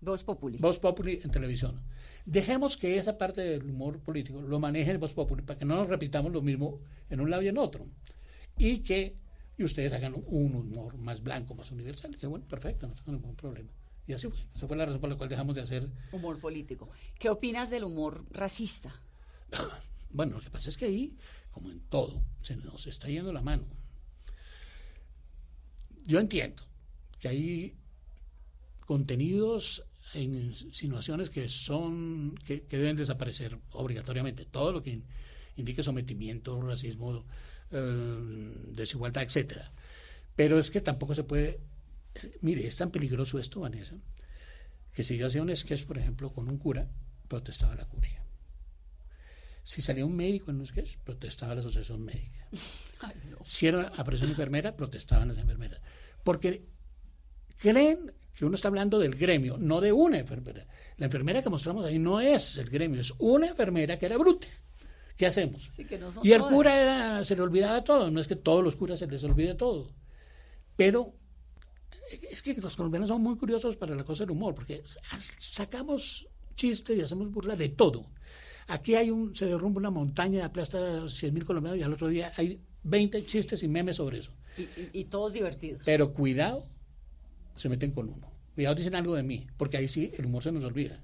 [0.00, 0.58] Voz Populi.
[0.58, 1.80] Voz Populi en televisión.
[2.26, 5.76] Dejemos que esa parte del humor político lo maneje el Voz Populi para que no
[5.76, 7.86] nos repitamos lo mismo en un lado y en otro.
[8.58, 9.16] Y que
[9.56, 12.16] y ustedes hagan un humor más blanco, más universal.
[12.20, 13.70] Y bueno, perfecto, no tengo ningún problema.
[14.06, 14.38] Y así fue.
[14.54, 15.88] Esa fue la razón por la cual dejamos de hacer...
[16.12, 16.90] Humor político.
[17.18, 19.00] ¿Qué opinas del humor racista?
[20.10, 21.16] Bueno, lo que pasa es que ahí,
[21.50, 23.64] como en todo, se nos está yendo la mano.
[26.06, 26.62] Yo entiendo
[27.18, 27.74] que hay
[28.86, 34.44] contenidos e insinuaciones que son que, deben desaparecer obligatoriamente.
[34.44, 35.02] Todo lo que
[35.56, 37.24] indique sometimiento, racismo,
[37.72, 39.72] eh, desigualdad, etcétera.
[40.36, 41.60] Pero es que tampoco se puede.
[42.40, 43.96] mire, es tan peligroso esto, Vanessa,
[44.92, 46.88] que si yo hacía un sketch, por ejemplo, con un cura,
[47.28, 48.23] protestaba la curia.
[49.64, 52.48] Si salía un médico en un sketch, protestaba la asociación médica.
[53.44, 55.78] Si era apareció una enfermera, protestaban las enfermeras.
[56.22, 56.64] Porque
[57.58, 60.66] creen que uno está hablando del gremio, no de una enfermera.
[60.96, 64.48] La enfermera que mostramos ahí no es el gremio, es una enfermera que era bruta.
[65.16, 65.70] ¿Qué hacemos?
[66.22, 69.22] y el cura se le olvidaba todo, no es que todos los curas se les
[69.24, 69.90] olvide todo,
[70.76, 71.14] pero
[72.30, 74.82] es que los colombianos son muy curiosos para la cosa del humor, porque
[75.38, 78.06] sacamos chistes y hacemos burla de todo.
[78.66, 82.60] Aquí hay un, se derrumba una montaña, aplasta 100.000 colombianos y al otro día hay
[82.82, 84.32] 20 chistes y memes sobre eso.
[84.92, 85.82] Y, todos divertidos.
[85.84, 86.64] Pero cuidado,
[87.56, 88.30] se meten con uno.
[88.54, 91.00] Cuidado, dicen algo de mí, porque ahí sí el humor se nos olvida.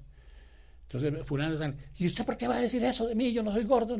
[0.83, 3.31] Entonces, fulano ¿y usted por qué va a decir eso de mí?
[3.33, 3.97] Yo no soy gordo.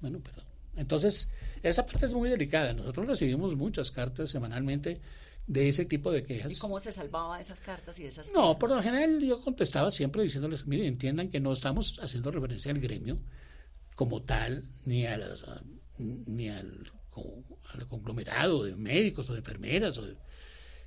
[0.00, 0.44] Bueno, perdón.
[0.76, 1.30] Entonces,
[1.62, 2.72] esa parte es muy delicada.
[2.72, 5.00] Nosotros recibimos muchas cartas semanalmente
[5.46, 6.52] de ese tipo de quejas.
[6.52, 10.22] ¿Y cómo se salvaba esas cartas y esas No, por lo general yo contestaba siempre
[10.22, 13.18] diciéndoles, miren, entiendan que no estamos haciendo referencia al gremio
[13.94, 15.44] como tal, ni a las,
[15.98, 16.90] ni al,
[17.88, 19.98] conglomerado de médicos o de enfermeras.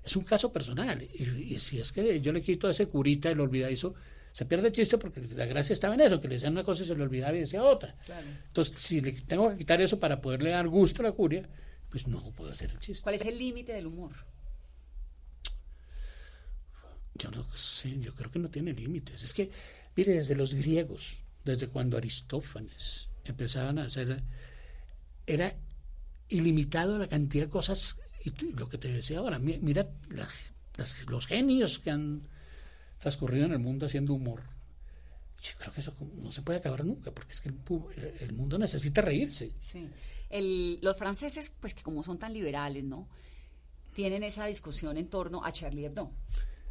[0.04, 1.02] es un caso personal.
[1.02, 3.94] Y, y, si es que yo le quito a ese curita el olvidadizo,
[4.32, 6.84] se pierde el chiste porque la gracia estaba en eso, que le decían una cosa
[6.84, 7.96] y se le olvidaba y decía otra.
[8.48, 11.48] Entonces, si le tengo que quitar eso para poderle dar gusto a la curia,
[11.90, 13.04] pues no puedo hacer el chiste.
[13.04, 14.12] ¿Cuál es el límite del humor?
[17.16, 19.24] Yo no sé, yo creo que no tiene límites.
[19.24, 19.50] Es que,
[19.96, 24.22] mire, desde los griegos, desde cuando Aristófanes empezaban a hacer,
[25.26, 25.56] era
[26.30, 29.88] ilimitado la cantidad de cosas, y lo que te decía ahora, mira
[31.08, 32.28] los genios que han
[32.98, 34.42] transcurrido en el mundo haciendo humor.
[35.42, 39.02] Yo creo que eso no se puede acabar nunca, porque es que el, mundo necesita
[39.02, 39.52] reírse.
[39.62, 39.90] Sí.
[40.82, 43.08] los franceses, pues que como son tan liberales, ¿no?
[43.94, 46.12] Tienen esa discusión en torno a Charlie Hebdo.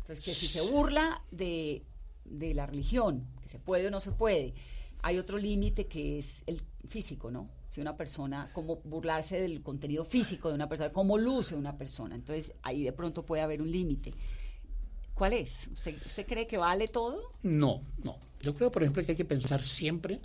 [0.04, 1.82] Entonces, que si se burla de,
[2.26, 4.52] de la religión, que se puede o no se puede,
[5.00, 7.48] hay otro límite que es el físico, ¿no?
[7.70, 12.14] Si una persona, como burlarse del contenido físico de una persona, cómo luce una persona.
[12.14, 14.12] Entonces, ahí de pronto puede haber un límite.
[15.14, 15.68] ¿Cuál es?
[15.72, 17.32] ¿Usted, cree que vale todo?
[17.42, 18.18] No, no.
[18.42, 20.20] Yo creo, por ejemplo, que hay que pensar siempre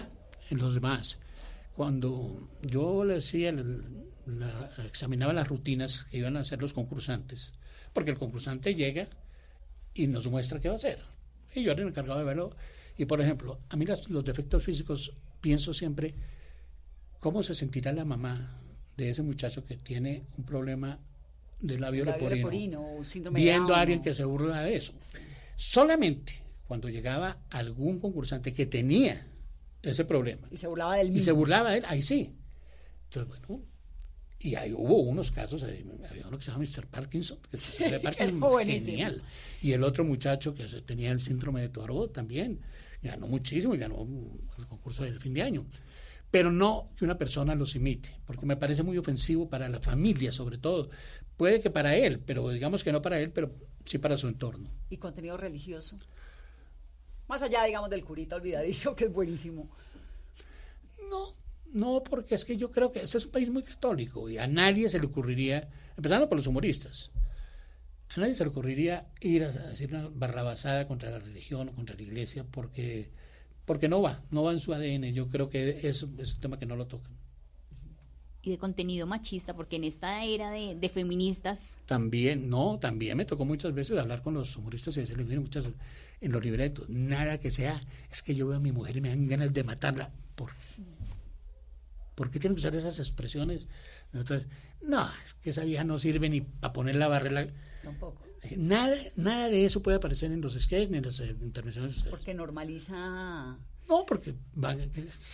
[0.49, 1.19] en los demás.
[1.73, 3.55] Cuando yo le decía,
[4.85, 7.53] examinaba las rutinas que iban a hacer los concursantes,
[7.93, 9.07] porque el concursante llega
[9.93, 10.99] y nos muestra qué va a hacer.
[11.53, 12.55] Y yo era el encargado de verlo.
[12.97, 16.13] Y, por ejemplo, a mí los defectos físicos pienso siempre
[17.19, 18.61] cómo se sentirá la mamá
[18.97, 20.99] de ese muchacho que tiene un problema
[21.61, 22.99] del labio, leporino,
[23.31, 24.93] viendo a alguien que se burla de eso.
[25.55, 29.27] Solamente cuando llegaba algún concursante que tenía
[29.81, 31.21] ese problema y se burlaba del mismo.
[31.21, 32.35] y se burlaba de él, ahí sí.
[33.05, 33.63] Entonces, bueno,
[34.39, 36.87] y ahí hubo unos casos, había uno que se llama Mr.
[36.87, 39.21] Parkinson, que se Parkinson genial.
[39.61, 42.59] Y el otro muchacho que tenía el síndrome de Tuaró también,
[43.01, 44.07] ganó muchísimo y ganó
[44.57, 45.65] el concurso del fin de año
[46.31, 50.31] pero no que una persona los imite, porque me parece muy ofensivo para la familia
[50.31, 50.91] sobre todo,
[51.39, 53.49] Puede que para él, pero digamos que no para él, pero
[53.85, 54.69] sí para su entorno.
[54.89, 55.97] ¿Y contenido religioso?
[57.29, 59.69] Más allá, digamos, del curita olvidadizo, que es buenísimo.
[61.09, 61.29] No,
[61.73, 64.47] no, porque es que yo creo que este es un país muy católico y a
[64.47, 67.11] nadie se le ocurriría, empezando por los humoristas,
[68.15, 71.95] a nadie se le ocurriría ir a decir una barrabasada contra la religión o contra
[71.95, 73.09] la iglesia porque,
[73.65, 75.13] porque no va, no va en su ADN.
[75.13, 77.19] Yo creo que es, es un tema que no lo tocan
[78.41, 81.75] y de contenido machista, porque en esta era de, feministas...
[81.85, 85.65] También, no, también me tocó muchas veces hablar con los humoristas y decirles, miren, muchas
[86.21, 89.09] en los libretos, nada que sea, es que yo veo a mi mujer y me
[89.09, 90.11] dan ganas de matarla.
[90.35, 90.51] ¿Por,
[92.19, 93.69] ¿por qué tienen que usar esas expresiones?
[94.11, 94.45] Entonces,
[94.81, 97.47] no, es que esa vieja no sirve ni para poner la barrera.
[97.81, 98.21] Tampoco.
[98.57, 102.03] Nada, nada de eso puede aparecer en los sketches ni en las eh, intervenciones.
[102.09, 103.57] Porque normaliza...
[103.87, 104.75] No, porque va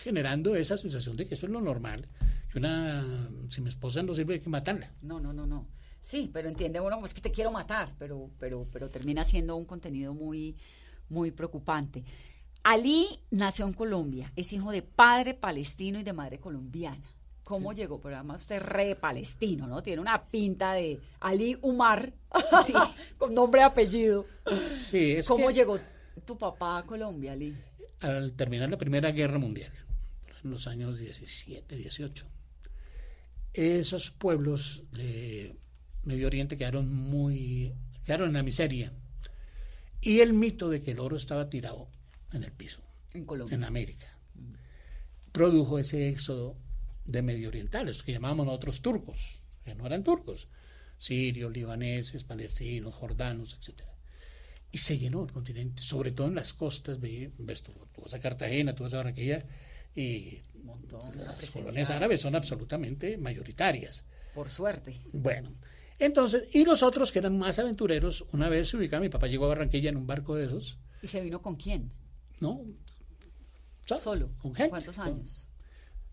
[0.04, 2.08] generando esa sensación de que eso es lo normal
[2.56, 3.04] una,
[3.50, 4.90] si mi esposa no sirve hay que matarla.
[5.02, 5.68] No, no, no, no.
[6.02, 9.64] Sí, pero entiende uno, es que te quiero matar, pero, pero, pero termina siendo un
[9.64, 10.56] contenido muy,
[11.08, 12.04] muy preocupante.
[12.68, 17.00] Ali nació en Colombia, es hijo de padre palestino y de madre colombiana.
[17.44, 18.00] ¿Cómo llegó?
[18.00, 19.84] Pero además usted es re palestino, ¿no?
[19.84, 22.12] Tiene una pinta de Ali Umar,
[23.18, 24.26] con nombre y apellido.
[24.68, 25.78] Sí, es ¿Cómo que llegó
[26.24, 27.54] tu papá a Colombia, Ali?
[28.00, 29.70] al terminar la Primera Guerra Mundial,
[30.42, 32.26] en los años 17, 18,
[33.54, 35.54] esos pueblos de
[36.02, 38.92] Medio Oriente quedaron muy, quedaron en la miseria.
[40.00, 41.86] Y el mito de que el oro estaba tirado
[42.32, 42.82] en el piso,
[43.14, 43.54] En Colombia.
[43.56, 44.06] en América,
[45.32, 46.56] produjo ese éxodo
[47.04, 50.48] de medio orientales, que llamábamos nosotros turcos, que no eran turcos,
[50.98, 53.92] sirios, libaneses, palestinos, jordanos, etcétera.
[54.72, 58.14] Y se llenó el continente, sobre todo en las costas, ve- ves tú, tú vas
[58.14, 59.44] a Cartagena, tú vas a Barranquilla,
[59.94, 60.40] y
[61.14, 64.04] las colonias árabes son absolutamente mayoritarias.
[64.34, 65.00] Por suerte.
[65.12, 65.54] Bueno,
[65.98, 69.46] entonces, y los otros que eran más aventureros, una vez se ubicaban, mi papá llegó
[69.46, 71.92] a Barranquilla en un barco de esos, ¿Y se vino con quién?
[72.40, 72.60] ¿No?
[74.00, 74.30] Solo.
[74.38, 74.70] Con gente.
[74.70, 75.48] ¿Cuántos con- años?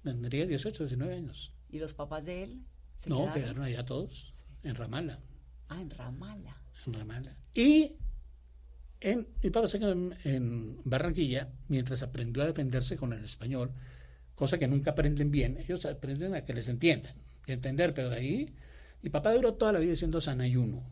[0.03, 1.51] Tendría 18, 19 años.
[1.69, 2.61] ¿Y los papás de él?
[2.97, 3.33] se No, quedaron?
[3.41, 4.31] quedaron allá todos,
[4.63, 5.19] en Ramala.
[5.69, 6.55] Ah, en Ramala.
[6.85, 7.37] en Ramala.
[7.53, 7.95] Y
[9.01, 13.71] en, mi papá se quedó en, en Barranquilla mientras aprendió a defenderse con el español,
[14.35, 15.57] cosa que nunca aprenden bien.
[15.57, 17.13] Ellos aprenden a que les entiendan
[17.47, 18.53] entender, pero de ahí
[19.01, 20.83] mi papá duró toda la vida diciendo sanayuno.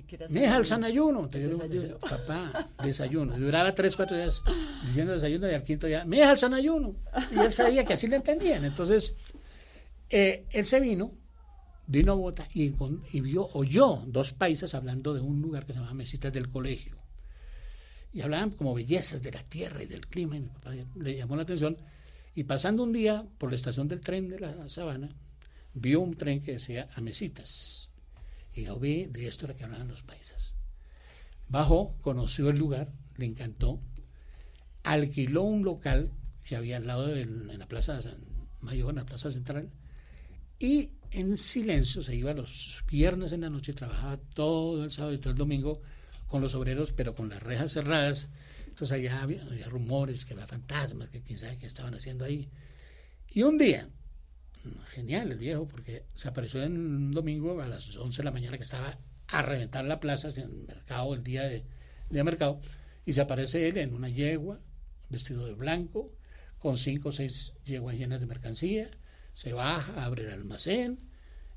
[0.00, 0.64] ¿Y qué era Me deja el desayuno?
[0.64, 1.18] sanayuno.
[1.24, 3.36] Entonces yo le papá, desayuno.
[3.36, 4.42] Y duraba tres, cuatro días
[4.84, 6.94] diciendo desayuno y al quinto día, me deja el sanayuno.
[7.30, 8.64] Y él sabía que así le entendían.
[8.64, 9.16] Entonces,
[10.08, 11.12] eh, él se vino,
[11.86, 15.74] vino a Bogotá y, con- y vio, oyó dos paisas hablando de un lugar que
[15.74, 16.96] se llama Mesitas del Colegio.
[18.12, 20.36] Y hablaban como bellezas de la tierra y del clima.
[20.36, 21.76] Y mi papá le llamó la atención.
[22.34, 25.10] Y pasando un día por la estación del tren de la Sabana,
[25.74, 27.89] vio un tren que decía a Mesitas.
[28.54, 30.54] Y yo vi de esto era que hablaban los paisas.
[31.48, 33.80] Bajó, conoció el lugar, le encantó,
[34.82, 36.10] alquiló un local
[36.44, 38.00] que había al lado del- en la Plaza
[38.60, 39.70] Mayor, en la Plaza Central,
[40.58, 45.18] y en silencio se iba los viernes en la noche, trabajaba todo el sábado y
[45.18, 45.80] todo el domingo
[46.28, 48.28] con los obreros, pero con las rejas cerradas.
[48.68, 52.48] Entonces allá había rumores, que había fantasmas, que quién sabe qué estaban haciendo ahí.
[53.28, 53.88] Y un día,
[54.90, 58.56] genial el viejo, porque se apareció en un domingo a las 11 de la mañana
[58.56, 61.64] que estaba a reventar la plaza, en el mercado, el día de,
[62.10, 62.60] de mercado,
[63.04, 64.60] y se aparece él en una yegua,
[65.08, 66.12] vestido de blanco,
[66.58, 68.90] con cinco o seis yeguas llenas de mercancía,
[69.32, 71.00] se baja, abre el almacén,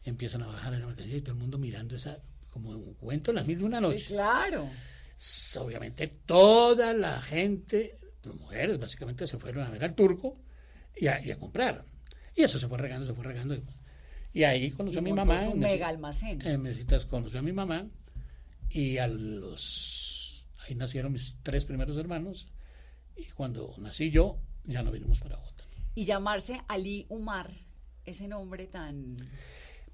[0.03, 3.35] empiezan a bajar la mercancía y todo el mundo mirando esa, como un cuento de
[3.35, 3.99] las mil y una noche.
[3.99, 4.69] Sí, claro.
[5.59, 10.39] Obviamente toda la gente, las mujeres básicamente se fueron a ver al turco
[10.95, 11.85] y a, y a comprar.
[12.35, 13.57] Y eso se fue regando, se fue regando.
[14.33, 15.39] Y ahí conoció Y a mi mamá.
[15.39, 16.41] su en mega almacén.
[16.45, 17.85] En Mesitas conoció a mi mamá
[18.69, 20.45] y a los...
[20.65, 22.47] Ahí nacieron mis tres primeros hermanos
[23.15, 25.65] y cuando nací yo ya no vinimos para Bogotá.
[25.93, 27.51] Y llamarse Ali Umar,
[28.05, 29.17] ese nombre tan...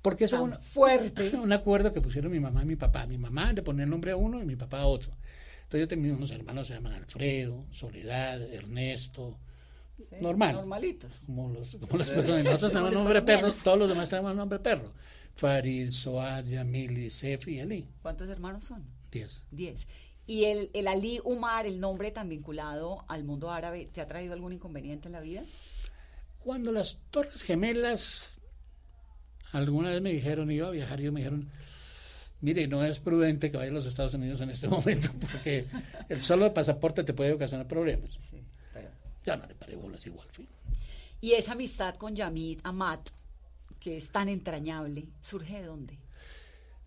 [0.02, 1.32] Porque es un, fuerte.
[1.36, 3.06] un acuerdo que pusieron mi mamá y mi papá.
[3.06, 5.12] Mi mamá le ponía el nombre a uno y mi papá a otro.
[5.63, 9.38] Entonces yo tenía unos hermanos se llaman Alfredo, Soledad, Ernesto,
[10.22, 10.56] normal.
[10.56, 11.20] Normalitos.
[11.26, 12.44] Como, los, como las personas.
[12.46, 14.92] Nosotros tenemos nombre perro, todos los demás tenemos nombre perro.
[15.36, 17.88] Farid, Soad, Yamili, Sefi y Ali.
[18.02, 18.84] ¿Cuántos hermanos son?
[19.12, 19.46] Diez.
[19.52, 19.88] Diez.
[20.28, 24.34] ¿Y el, el Ali Umar, el nombre tan vinculado al mundo árabe, te ha traído
[24.34, 25.44] algún inconveniente en la vida?
[26.40, 28.38] Cuando las Torres Gemelas
[29.52, 31.50] alguna vez me dijeron, iba a viajar, y me dijeron,
[32.42, 35.66] mire, no es prudente que vaya a los Estados Unidos en este momento, porque
[36.10, 38.18] el solo pasaporte te puede ocasionar problemas.
[38.30, 38.38] pero-
[39.26, 40.28] Ya no le paré bolas igual.
[40.32, 40.48] fin.
[41.22, 43.10] Y esa amistad con Yamid Amat,
[43.80, 46.00] que es tan entrañable, ¿surge de dónde?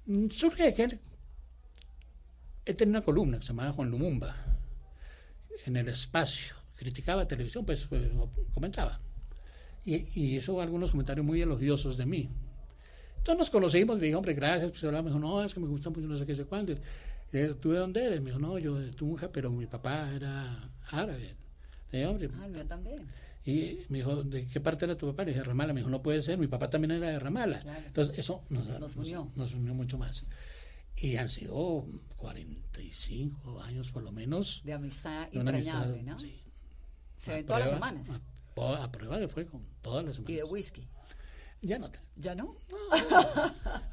[0.07, 1.01] Mm, Surge de que él,
[2.65, 4.35] él tenía una columna que se llamaba Juan Lumumba,
[5.67, 8.11] en el espacio, criticaba televisión, pues, pues,
[8.55, 9.01] comentaba.
[9.85, 12.29] Y, y hizo algunos comentarios muy elogiosos de mí.
[13.19, 14.71] Entonces nos conocimos, le dije, hombre, gracias.
[14.73, 16.73] Pues hablaba, me dijo, no, es que me gusta mucho, no sé qué, sé cuánto.
[17.31, 18.21] Le dije, ¿tú de dónde eres?
[18.21, 21.37] Me dijo, no, yo de Tunja, pero mi papá era árabe.
[21.93, 22.31] Dije, hombre.
[22.41, 23.07] Ah, el mío también.
[23.45, 25.25] Y me dijo, ¿de qué parte era tu papá?
[25.25, 25.73] Le dije, Ramala.
[25.73, 27.61] Me dijo, no puede ser, mi papá también era de Ramala.
[27.61, 27.83] Claro.
[27.87, 29.29] Entonces eso nos, unió.
[29.37, 30.25] nos unió mucho más.
[30.97, 31.85] Y han sido
[32.17, 34.63] 45 años por lo menos.
[34.65, 36.21] De amistad de entrañable, amistad, ¿no?
[36.21, 36.39] sí.
[37.19, 38.09] Se ven todas las semanas.
[38.57, 40.37] A, a prueba de fuego, todas las Y semanas.
[40.37, 40.89] de whisky.
[41.63, 41.91] Ya no.
[42.17, 42.57] ¿Ya no?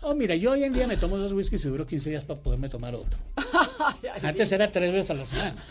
[0.01, 2.41] Oh, mira, yo hoy en día me tomo dos whiskies y duro 15 días para
[2.41, 3.19] poderme tomar otro.
[4.23, 5.63] Antes era tres veces a la semana.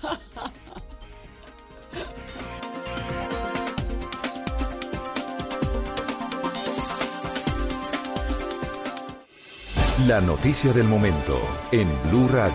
[10.07, 11.41] La noticia del momento
[11.73, 12.55] en Blue Radio.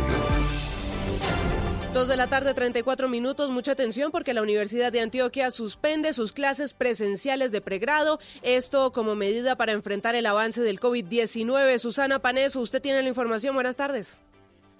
[1.94, 3.50] Dos de la tarde, 34 minutos.
[3.50, 8.20] Mucha atención porque la Universidad de Antioquia suspende sus clases presenciales de pregrado.
[8.44, 11.80] Esto como medida para enfrentar el avance del COVID-19.
[11.80, 13.56] Susana Paneso, usted tiene la información.
[13.56, 14.20] Buenas tardes.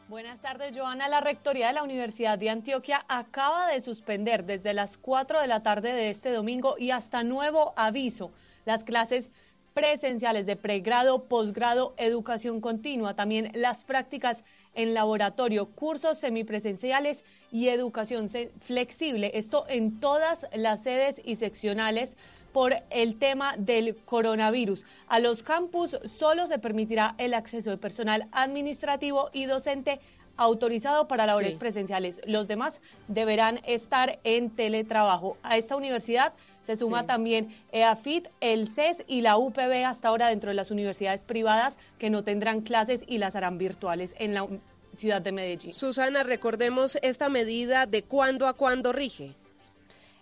[0.08, 1.10] Buenas tardes, Joana.
[1.10, 5.64] La Rectoría de la Universidad de Antioquia acaba de suspender desde las 4 de la
[5.64, 8.32] tarde de este domingo y hasta nuevo aviso
[8.64, 9.30] las clases
[9.74, 14.44] presenciales de pregrado, posgrado, educación continua, también las prácticas
[14.76, 18.28] en laboratorio, cursos semipresenciales y educación
[18.62, 19.32] flexible.
[19.34, 22.16] Esto en todas las sedes y seccionales
[22.54, 24.86] por el tema del coronavirus.
[25.08, 30.00] A los campus solo se permitirá el acceso de personal administrativo y docente
[30.38, 32.20] autorizado para labores presenciales.
[32.26, 35.38] Los demás deberán estar en teletrabajo.
[35.44, 36.34] A esta universidad
[36.66, 41.24] se suma también EAFIT, el CES y la UPB hasta ahora dentro de las universidades
[41.24, 44.48] privadas que no tendrán clases y las harán virtuales en la
[44.94, 45.74] ciudad de Medellín.
[45.74, 49.34] Susana, recordemos esta medida de cuándo a cuándo rige.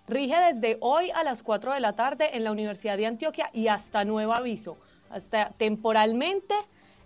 [0.08, 3.68] Rige desde hoy a las 4 de la tarde en la Universidad de Antioquia y
[3.68, 4.78] hasta nuevo aviso.
[5.10, 6.56] Hasta temporalmente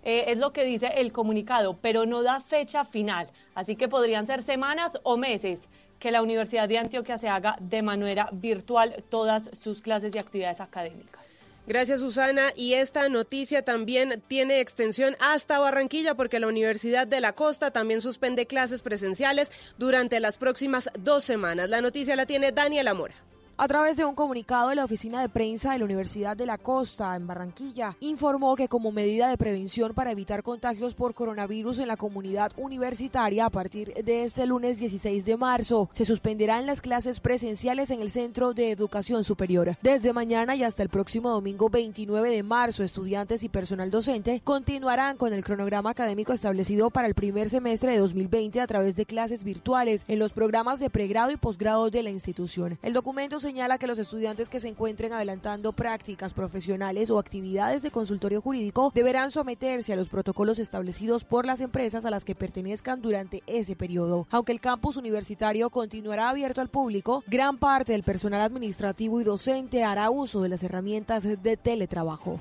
[0.08, 3.28] eh, es lo que dice el comunicado, pero no da fecha final.
[3.56, 5.58] Así que podrían ser semanas o meses
[5.98, 10.60] que la Universidad de Antioquia se haga de manera virtual todas sus clases y actividades
[10.60, 11.20] académicas.
[11.66, 12.52] Gracias Susana.
[12.54, 18.00] Y esta noticia también tiene extensión hasta Barranquilla porque la Universidad de la Costa también
[18.00, 21.68] suspende clases presenciales durante las próximas dos semanas.
[21.68, 23.16] La noticia la tiene Daniela Mora.
[23.58, 27.16] A través de un comunicado, la oficina de prensa de la Universidad de la Costa,
[27.16, 31.96] en Barranquilla, informó que como medida de prevención para evitar contagios por coronavirus en la
[31.96, 37.90] comunidad universitaria, a partir de este lunes 16 de marzo, se suspenderán las clases presenciales
[37.90, 39.78] en el Centro de Educación Superior.
[39.80, 45.16] Desde mañana y hasta el próximo domingo 29 de marzo, estudiantes y personal docente continuarán
[45.16, 49.44] con el cronograma académico establecido para el primer semestre de 2020 a través de clases
[49.44, 52.78] virtuales en los programas de pregrado y posgrado de la institución.
[52.82, 57.92] El documento señala que los estudiantes que se encuentren adelantando prácticas profesionales o actividades de
[57.92, 63.00] consultorio jurídico deberán someterse a los protocolos establecidos por las empresas a las que pertenezcan
[63.00, 64.26] durante ese periodo.
[64.30, 69.84] Aunque el campus universitario continuará abierto al público, gran parte del personal administrativo y docente
[69.84, 72.40] hará uso de las herramientas de teletrabajo.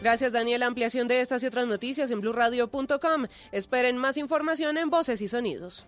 [0.00, 0.62] Gracias, Daniel.
[0.62, 3.26] Ampliación de estas y otras noticias en blurradio.com.
[3.50, 5.84] Esperen más información en Voces y Sonidos.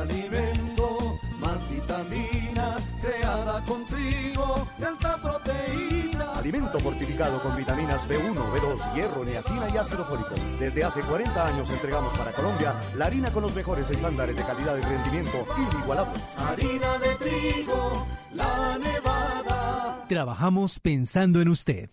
[0.00, 6.32] Alimento, más vitamina, creada con trigo alta proteína.
[6.32, 10.34] Alimento fortificado con vitaminas B1, B2, hierro, niacina y ácido fólico.
[10.58, 14.76] Desde hace 40 años entregamos para Colombia la harina con los mejores estándares de calidad
[14.76, 16.38] y rendimiento inigualables.
[16.38, 20.04] Harina de trigo, la nevada.
[20.08, 21.90] Trabajamos pensando en usted.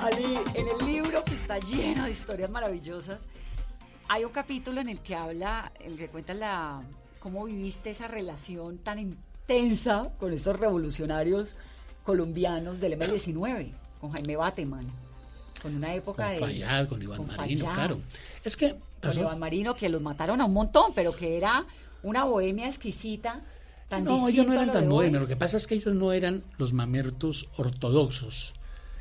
[0.00, 3.26] Ali, en el libro que está lleno de historias maravillosas,
[4.12, 6.82] hay un capítulo en el que habla, el que cuenta la
[7.20, 11.54] cómo viviste esa relación tan intensa con esos revolucionarios
[12.02, 14.90] colombianos del M-19, con Jaime Bateman,
[15.62, 16.86] con una época con de...
[16.88, 18.00] con Iván Marino, claro.
[18.42, 18.74] Es que...
[19.00, 21.64] Con Iván Marino, que los mataron a un montón, pero que era
[22.02, 23.42] una bohemia exquisita.
[23.88, 25.22] Tan no, ellos no eran tan bohemios.
[25.22, 28.54] Lo que pasa es que ellos no eran los mamertos ortodoxos,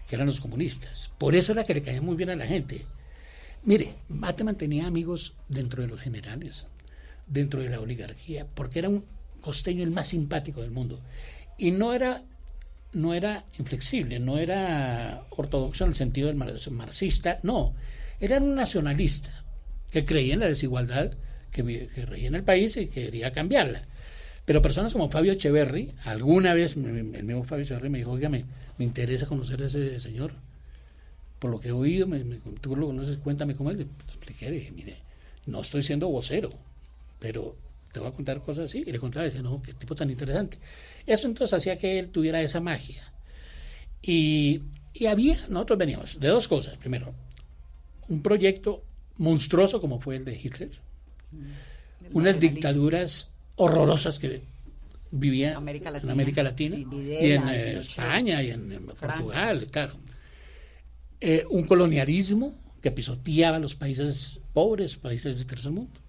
[0.07, 1.09] que eran los comunistas.
[1.17, 2.85] Por eso era que le caía muy bien a la gente.
[3.63, 6.65] Mire, Bateman tenía amigos dentro de los generales,
[7.27, 9.03] dentro de la oligarquía, porque era un
[9.41, 11.01] costeño el más simpático del mundo.
[11.57, 12.23] Y no era,
[12.93, 17.75] no era inflexible, no era ortodoxo en el sentido del marxista, no,
[18.19, 19.43] era un nacionalista
[19.91, 21.11] que creía en la desigualdad
[21.51, 23.83] que, que reía en el país y quería cambiarla.
[24.45, 28.45] Pero personas como Fabio Echeverry, alguna vez el mismo Fabio Echeverry me dijo, oiga, me
[28.79, 30.33] interesa conocer a ese señor
[31.39, 32.19] por lo que he oído, me,
[32.61, 33.77] tú lo conoces, cuéntame cómo es.
[33.77, 34.97] Le expliqué, dije, mire,
[35.45, 36.51] no estoy siendo vocero,
[37.19, 37.55] pero
[37.91, 38.83] te voy a contar cosas así.
[38.85, 40.57] Y le contaba, dice, no, qué tipo tan interesante.
[41.05, 43.11] Eso entonces hacía que él tuviera esa magia.
[44.01, 44.61] Y,
[44.93, 46.77] y había, nosotros veníamos de dos cosas.
[46.77, 47.13] Primero,
[48.09, 48.83] un proyecto
[49.17, 50.71] monstruoso como fue el de Hitler,
[51.31, 54.41] mm, unas dictaduras horrorosas que
[55.11, 59.93] vivían en América Latina y en eh, España y en, Portugal, claro.
[61.21, 65.99] Eh, un colonialismo que pisoteaba los países pobres, países del tercer mundo.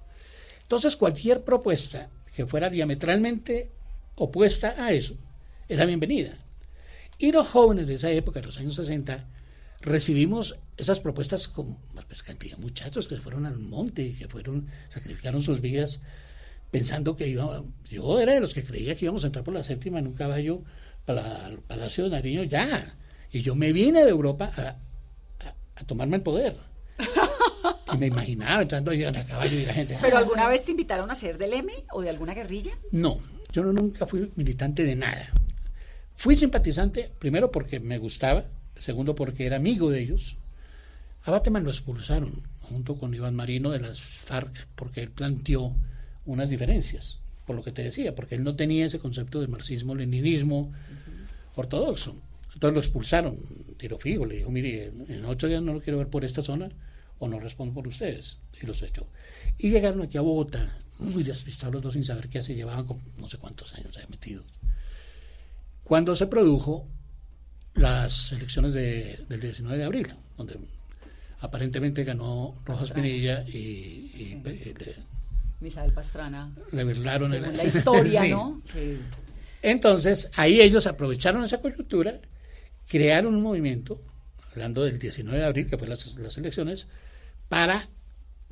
[0.63, 3.73] Entonces, cualquier propuesta que fuera diametralmente
[4.15, 5.17] opuesta a eso
[5.69, 6.39] era bienvenida.
[7.19, 9.27] Y los jóvenes de esa época, de los años 60,
[9.81, 14.69] recibimos esas propuestas con pues, cantidad de muchachos que fueron al monte, y que fueron,
[14.91, 16.01] sacrificaron sus vidas
[16.71, 19.65] pensando que iba, yo era de los que creía que íbamos a entrar por la
[19.65, 20.63] séptima en un caballo
[21.07, 22.97] al Palacio de Nariño ya,
[23.33, 24.77] Y yo me vine de Europa a,
[25.81, 26.57] a- tomarme el poder.
[27.93, 29.99] Y me imaginaba entrando yo en a caballo y la gente.
[30.01, 30.21] ¿Pero "Ah".
[30.21, 32.73] alguna vez te invitaron a ser del M o de alguna guerrilla?
[32.93, 33.19] No,
[33.53, 35.29] yo no- nunca fui militante de nada.
[36.15, 38.45] Fui simpatizante, primero porque me gustaba,
[38.77, 40.37] segundo porque era amigo de ellos.
[41.25, 45.75] A Bateman lo expulsaron junto con Iván Marino de las FARC porque él planteó
[46.27, 50.73] unas diferencias, por lo que te decía, porque él no tenía ese concepto de marxismo-leninismo
[51.57, 52.15] ortodoxo.
[52.61, 53.39] Entonces lo expulsaron,
[53.79, 56.69] tiro fijo, le dijo, mire, en ocho días no lo quiero ver por esta zona
[57.19, 58.37] o no respondo por ustedes.
[58.61, 59.07] Y los echó.
[59.57, 63.01] Y llegaron aquí a Bogotá, muy despistados los dos sin saber qué se llevaban con
[63.17, 64.45] no sé cuántos años ahí metidos.
[65.85, 66.87] Cuando se produjo
[67.73, 70.59] las elecciones de- del 19 de abril, donde
[71.41, 72.91] aparentemente ganó Rojas.
[72.91, 74.97] Pinilla y, y, eh, le-
[75.61, 76.55] Misael Pastrana.
[76.73, 78.29] le burlaron la historia, Sí.
[78.29, 78.61] ¿no?
[78.71, 78.99] Que-
[79.63, 82.21] Entonces, ahí ellos aprovecharon esa coyuntura,
[82.91, 84.03] crearon un movimiento,
[84.51, 86.89] hablando del 19 de abril, que fue las, las elecciones,
[87.49, 87.89] para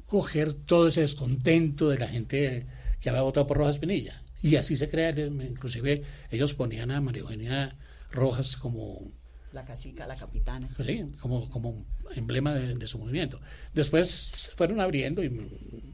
[0.07, 2.67] coger todo ese descontento de la gente
[3.01, 4.23] que había votado por Rojas Pinilla.
[4.41, 7.77] Y así se crea, inclusive ellos ponían a María Eugenia
[8.13, 9.11] Rojas como
[9.53, 10.69] la cacica, la capitana.
[10.77, 11.85] pues sí, como, como
[12.15, 13.41] emblema de, de su movimiento.
[13.75, 15.31] Después se fueron abriendo y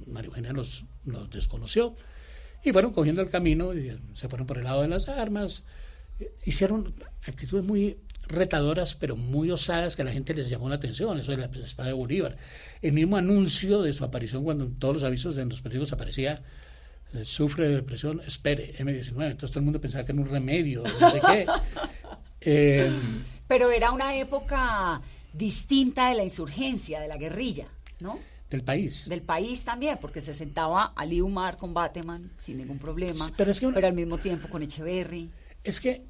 [0.06, 1.96] María Eugenia los, los desconoció
[2.62, 5.62] y fueron cogiendo el camino y se fueron por el lado de las armas.
[6.44, 6.94] Hicieron
[7.26, 11.18] actitudes muy retadoras, pero muy osadas que a la gente les llamó la atención.
[11.18, 12.36] Eso de la espada de Bolívar.
[12.82, 16.42] El mismo anuncio de su aparición, cuando en todos los avisos en los periódicos aparecía
[17.12, 19.30] eh, sufre de depresión, espere, M19.
[19.30, 21.46] Entonces todo el mundo pensaba que era un remedio, no sé qué.
[22.46, 22.90] Eh,
[23.48, 25.00] Pero era una época
[25.32, 27.68] distinta de la insurgencia, de la guerrilla,
[28.00, 28.18] ¿no?
[28.50, 29.08] del país.
[29.08, 33.50] Del país también, porque se sentaba Ali Umar con Bateman sin ningún problema, Sí, pero
[33.50, 35.30] es que una- pero al mismo tiempo con Echeverry.
[35.64, 36.04] Es que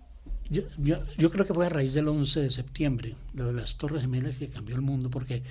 [0.51, 3.77] yo, yo, yo creo que fue a raíz del 11 de septiembre, lo de las
[3.77, 5.43] Torres Gemelas, que cambió el mundo, porque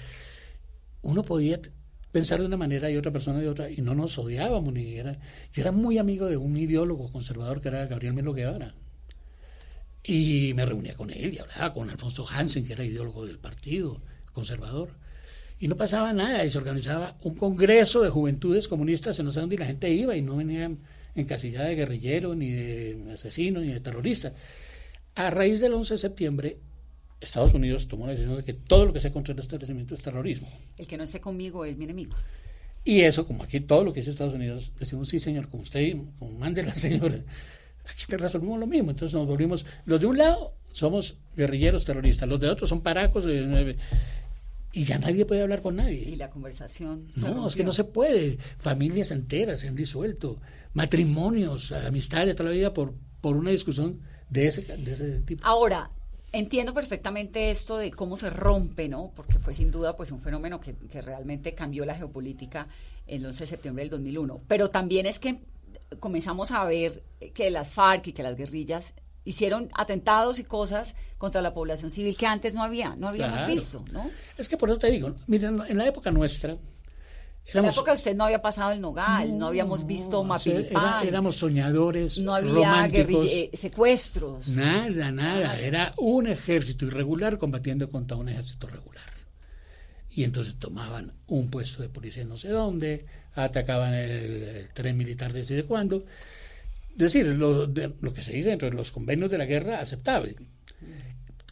[1.01, 1.59] uno podía
[2.11, 4.73] pensar de una manera y otra persona de otra, y no nos odiábamos.
[4.73, 5.13] Ni era,
[5.51, 8.73] yo era muy amigo de un ideólogo conservador que era Gabriel Melo Guevara.
[10.05, 14.01] Y me reunía con él y hablaba con Alfonso Hansen, que era ideólogo del partido
[14.31, 14.89] conservador.
[15.59, 19.39] Y no pasaba nada, y se organizaba un congreso de juventudes comunistas en no sé
[19.39, 20.79] dónde, la gente iba y no venían
[21.15, 24.33] encasillada de guerrillero, ni de asesino, ni de terrorista.
[25.15, 26.57] A raíz del 11 de septiembre,
[27.21, 30.01] Estados Unidos tomó la decisión de que todo lo que sea contra el establecimiento es
[30.01, 30.47] terrorismo.
[30.77, 32.15] El que no esté conmigo es mi enemigo.
[32.83, 35.95] Y eso, como aquí todo lo que dice Estados Unidos, decimos, sí, señor, como usted,
[36.19, 37.23] como mande la señora,
[37.85, 38.91] aquí te resolvimos lo mismo.
[38.91, 43.25] Entonces nos volvimos, los de un lado somos guerrilleros terroristas, los de otros son paracos,
[43.27, 43.77] eh,
[44.73, 46.09] y ya nadie puede hablar con nadie.
[46.09, 47.07] Y la conversación.
[47.15, 48.39] No, es que no se puede.
[48.57, 50.41] Familias enteras se han disuelto,
[50.73, 54.01] matrimonios, amistades de toda la vida por, por una discusión
[54.33, 55.45] de ese, de ese tipo.
[55.45, 55.89] Ahora,
[56.31, 59.11] entiendo perfectamente esto de cómo se rompe, ¿no?
[59.15, 62.67] Porque fue sin duda pues un fenómeno que, que realmente cambió la geopolítica
[63.07, 64.41] el 11 de septiembre del 2001.
[64.47, 65.39] Pero también es que
[65.99, 67.03] comenzamos a ver
[67.33, 68.93] que las FARC y que las guerrillas
[69.25, 73.53] hicieron atentados y cosas contra la población civil que antes no había, no habíamos Claro.
[73.53, 74.09] visto, ¿no?
[74.37, 76.57] Es que por eso te digo, miren, en la época nuestra,
[77.45, 80.27] En la época usted no había pasado el Nogal, no, habíamos visto sea, era-
[80.61, 82.87] Mapilipán, éramos soñadores, no había
[83.29, 84.47] eh, secuestros.
[84.47, 85.59] Nada, nada.
[85.59, 89.03] Era un ejército irregular combatiendo contra un ejército regular.
[90.09, 95.33] Y entonces tomaban un puesto de policía no sé dónde, atacaban el, el tren militar
[95.33, 95.97] desde cuándo.
[96.91, 99.79] Es decir, lo, de- lo que se dice dentro de los convenios de la guerra
[99.81, 100.35] aceptable.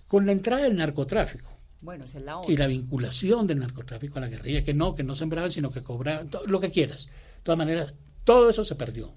[0.08, 1.50] Con la entrada del narcotráfico
[1.82, 2.54] Bueno, esa es la otra.
[2.54, 5.82] y la vinculación del narcotráfico a la guerrilla, que no, que no sembraban, sino que
[5.82, 7.08] cobraban, to- lo que quieras.
[7.08, 9.14] De todas maneras, todo eso se perdió.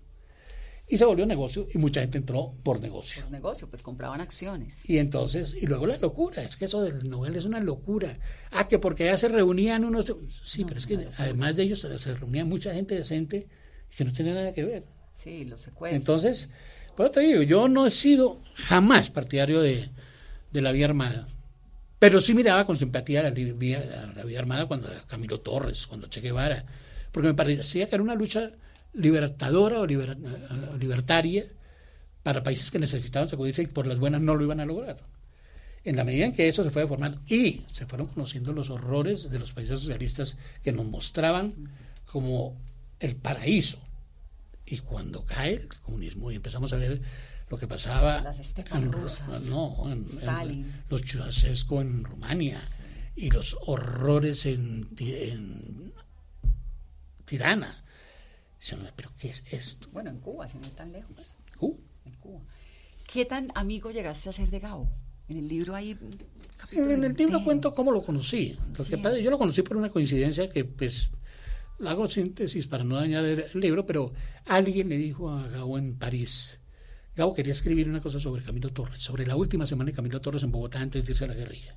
[0.87, 3.23] Y se volvió negocio y mucha gente entró por negocio.
[3.23, 4.75] Por negocio, pues compraban acciones.
[4.85, 8.19] Y entonces, y luego la locura, es que eso del Nobel es una locura.
[8.51, 10.13] Ah, que porque ya se reunían unos...
[10.43, 13.49] Sí, pero es que además de ellos se, se reunía mucha gente decente
[13.97, 14.85] que no tenía nada que ver.
[15.15, 16.01] Sí, los secuestros.
[16.03, 16.51] Entonces,
[16.97, 19.89] pues te digo, yo no he sido jamás partidario de,
[20.53, 21.29] de la vía armada,
[22.05, 26.63] pero sí miraba con simpatía la, la vía armada cuando Camilo Torres, cuando Che Guevara,
[27.11, 28.51] porque me parecía que era una lucha
[28.93, 30.17] libertadora o eh,
[30.79, 31.47] libertaria
[32.23, 34.99] para países que necesitaban sacudirse y por las buenas no lo iban a lograr.
[35.83, 39.31] En la medida en que eso se fue formando y se fueron conociendo los horrores
[39.31, 41.55] de los países socialistas que nos mostraban
[42.05, 42.55] como
[43.01, 43.79] el paraíso.
[44.67, 47.01] Y cuando cae el comunismo y empezamos a ver
[47.55, 48.41] lo que pasaba Las
[48.73, 52.61] en, rusas, no, en- en los Ceausescu en Rumania
[53.15, 55.93] y los horrores en, en
[57.25, 57.85] Tirana.
[58.97, 59.89] Pero ¿qué es esto?
[59.93, 61.37] Bueno, en Cuba, si no es tan lejos.
[61.57, 61.79] Cuba.
[62.07, 62.41] En Cuba.
[63.07, 64.91] ¿Qué tan amigo llegaste a ser de Gabo?
[65.29, 65.97] En el libro hay...
[66.73, 68.59] En, el libro cuento cómo lo conocí.
[68.77, 71.11] Lo que pasa, yo lo conocí por una coincidencia que pues
[71.87, 74.13] hago síntesis para no dañar el libro, pero
[74.47, 76.59] alguien le dijo a Gabo en París,
[77.17, 80.43] Gabo quería escribir una cosa sobre Camilo Torres, sobre la última semana de Camilo Torres
[80.43, 81.77] en Bogotá antes de irse a la guerrilla.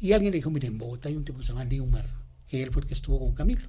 [0.00, 2.06] Y alguien le dijo, mire, en Bogotá hay un tipo que se llama Liumar,
[2.48, 3.68] que él fue el que estuvo con Camilo.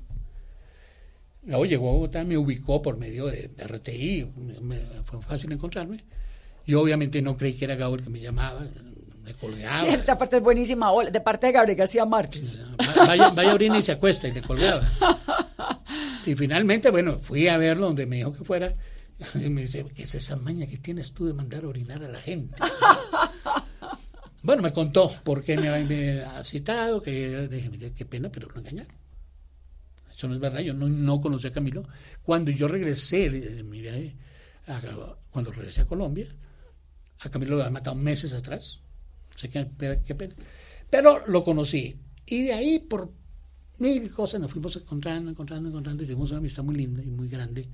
[1.44, 6.04] Gabo llegó a Bogotá, me ubicó por medio de RTI, me, fue fácil encontrarme.
[6.66, 8.66] Yo obviamente no creí que era Gabo el que me llamaba,
[9.24, 9.82] me colgaba.
[9.82, 12.58] Sí, esta parte es buenísima, de parte de Gabriel García Márquez.
[12.96, 14.90] Vaya, vaya orina y se acuesta y le colgaba.
[16.26, 18.74] Y finalmente, bueno, fui a verlo donde me dijo que fuera.
[19.36, 22.10] Y me dice, ¿qué es esa maña que tienes tú de mandar a orinar a
[22.10, 22.56] la gente?
[24.44, 28.94] bueno, me contó por qué me había citado, que dije, qué pena, pero lo engañaron.
[30.16, 31.84] Eso no es verdad, yo no, no conocí a Camilo.
[32.22, 33.30] Cuando yo regresé,
[33.64, 34.16] mire,
[35.32, 36.28] cuando regresé a Colombia,
[37.20, 38.80] a Camilo lo había matado meses atrás.
[39.36, 39.68] sé qué,
[40.06, 40.36] qué pena.
[40.90, 42.00] Pero lo conocí.
[42.26, 43.12] Y de ahí, por
[43.80, 47.28] mil cosas nos fuimos encontrando, encontrando, encontrando y tuvimos una amistad muy linda y muy
[47.28, 47.68] grande.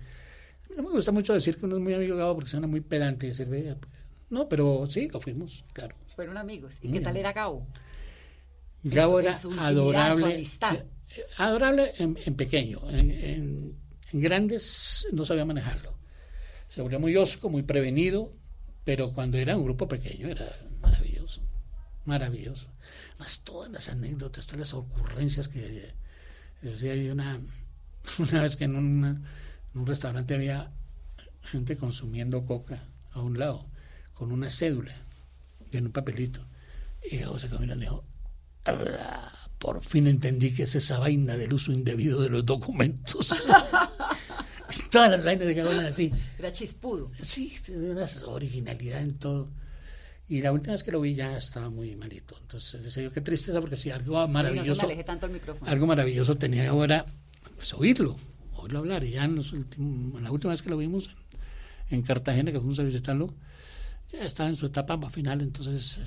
[0.76, 2.82] No me gusta mucho decir que uno es muy amigo de Gabo porque suena muy
[2.82, 3.78] pedante de cerveza.
[4.30, 5.95] No, pero sí, lo fuimos, claro.
[6.15, 6.76] Fueron amigos.
[6.82, 7.65] ¿Y qué tal era Gabo?
[8.84, 10.41] Gabo era adorable.
[10.41, 12.80] Eh, adorable en, pequeño.
[12.89, 13.76] En,
[14.13, 15.93] grandes no sabía manejarlo.
[16.67, 18.32] Se volvió muy osco, muy prevenido,
[18.84, 20.45] pero cuando era un grupo pequeño era
[20.82, 21.41] maravilloso.
[22.05, 22.67] Maravilloso
[23.20, 25.93] más todas las anécdotas, todas las ocurrencias que
[26.61, 27.39] decía hay una,
[28.20, 29.24] una vez que en,
[29.76, 30.72] un restaurante había
[31.41, 33.65] gente consumiendo coca a un lado,
[34.13, 34.95] con una cédula
[35.72, 36.45] y en un papelito.
[37.09, 38.03] Y José Camilo dijo,
[39.57, 43.34] por fin entendí que es esa vaina del uso indebido de los documentos.
[44.91, 46.11] Todas las vainas de cada así.
[46.38, 47.11] Era chispudo.
[47.22, 49.49] Sí, de una originalidad en todo.
[50.28, 52.36] Y la última vez que lo vi ya estaba muy malito.
[52.41, 54.88] Entonces decía yo, qué tristeza, porque si algo maravilloso.
[55.65, 57.05] algo maravilloso tenía ahora,
[57.55, 58.15] pues oírlo,
[58.62, 59.03] oírlo hablar.
[59.03, 61.10] Y ya en, los últimos, la última vez que lo vimos
[61.89, 63.34] en, Cartagena, que fuimos a visitarlo,
[64.12, 65.41] ya estaba en su etapa final.
[65.41, 65.99] Entonces,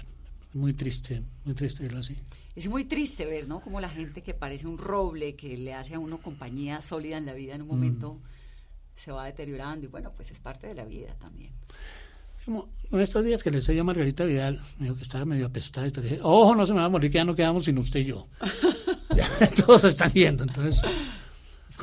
[0.54, 2.16] muy triste, muy triste verlo así.
[2.54, 3.60] Es muy triste ver, ¿no?
[3.60, 7.26] Como la gente que parece un roble, que le hace a uno compañía sólida en
[7.26, 9.00] la vida, en un momento mm.
[9.02, 9.86] se va deteriorando.
[9.86, 11.52] Y bueno, pues es parte de la vida también.
[12.44, 15.46] Como en estos días que le decía a Margarita Vidal, me dijo que estaba medio
[15.46, 17.64] apestada y te dije, ojo, no se me va a morir, que ya no quedamos
[17.64, 18.26] sin usted y yo.
[19.14, 19.28] ya,
[19.66, 20.82] todos están yendo, entonces...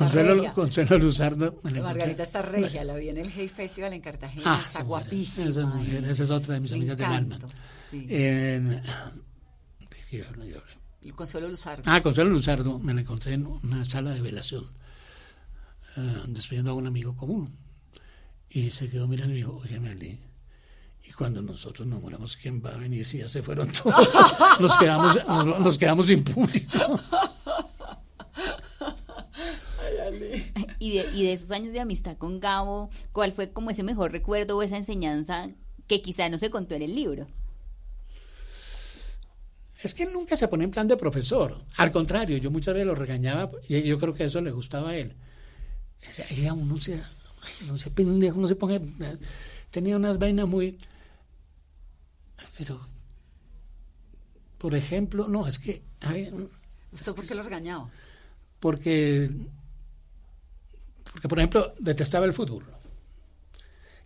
[0.00, 1.56] Consuelo, Consuelo, Luzardo.
[1.62, 5.50] Margarita está regia, la vi en el Hey Festival en Cartagena, ah, está guapísima.
[5.50, 7.38] Esa, mujer, esa es otra de mis amigas de alma.
[7.90, 8.06] Sí.
[8.08, 8.80] En,
[11.14, 11.82] Consuelo Luzardo.
[11.84, 14.64] Ah, Consuelo Luzardo, me la encontré en una sala de velación,
[15.96, 17.54] uh, despidiendo a un amigo común.
[18.48, 20.18] Y se quedó mirando y me dijo, oye, Ali,
[21.04, 24.08] y cuando nosotros nos moramos, ¿quién va a venir si ya se fueron todos?
[24.60, 25.18] nos, quedamos,
[25.60, 27.00] nos, quedamos sin público.
[30.78, 34.12] y, de, y de esos años de amistad con Gabo, ¿cuál fue como ese mejor
[34.12, 35.50] recuerdo o esa enseñanza
[35.86, 37.26] que quizá no se contó en el libro?
[39.82, 41.62] Es que nunca se pone en plan de profesor.
[41.76, 44.96] Al contrario, yo muchas veces lo regañaba y yo creo que eso le gustaba a
[44.96, 45.14] él.
[46.54, 47.00] uno se,
[47.66, 48.80] no se pendejo, no se ponga...
[49.70, 50.76] Tenía unas vainas muy
[52.60, 52.78] pero,
[54.58, 55.82] por ejemplo, no, es que...
[56.92, 57.88] ¿Usted por qué lo regañaba?
[58.58, 59.30] Porque,
[61.12, 62.64] porque, por ejemplo, detestaba el fútbol.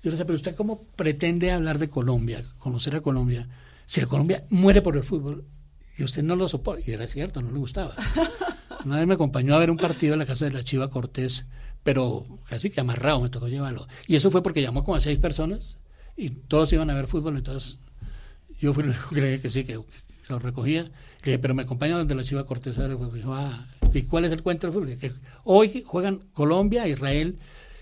[0.02, 3.48] Yo le decía, pero usted cómo pretende hablar de Colombia, conocer a Colombia,
[3.86, 5.44] si la Colombia muere por el fútbol
[5.96, 6.82] y usted no lo soporta.
[6.86, 7.94] Y era cierto, no le gustaba.
[8.84, 11.46] Una vez me acompañó a ver un partido en la casa de la Chiva Cortés,
[11.82, 13.86] pero casi que amarrado me tocó llevarlo.
[14.06, 15.78] Y eso fue porque llamó como a seis personas
[16.16, 17.78] y todos iban a ver fútbol, entonces
[18.60, 19.80] yo fui el único que creía que sí, que,
[20.28, 20.90] lo recogía,
[21.22, 22.76] que, pero me acompañó donde la Chiva Cortés
[23.14, 24.96] dijo, ah, ¿y cuál es el cuento del fútbol?
[24.96, 25.12] Que
[25.44, 27.38] hoy juegan Colombia, Israel,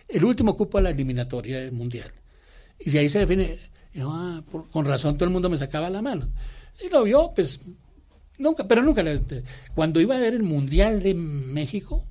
[0.09, 2.11] el último cupo a la eliminatoria mundial.
[2.81, 3.59] Y si ahí se define,
[4.01, 6.29] ah, con razón todo el mundo me sacaba la mano.
[6.85, 7.61] Y lo vio, pues,
[8.39, 9.05] nunca, pero nunca,
[9.75, 12.05] cuando iba a ver el Mundial de México,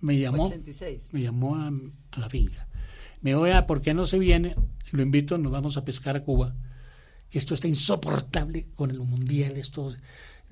[0.00, 0.52] me llamó,
[1.10, 1.72] me llamó a,
[2.16, 2.68] la finca.
[3.22, 4.54] Me dijo, ¿por qué no se viene?
[4.92, 6.54] Lo invito, nos vamos a pescar a Cuba
[7.30, 9.94] que esto está insoportable con el mundial, esto,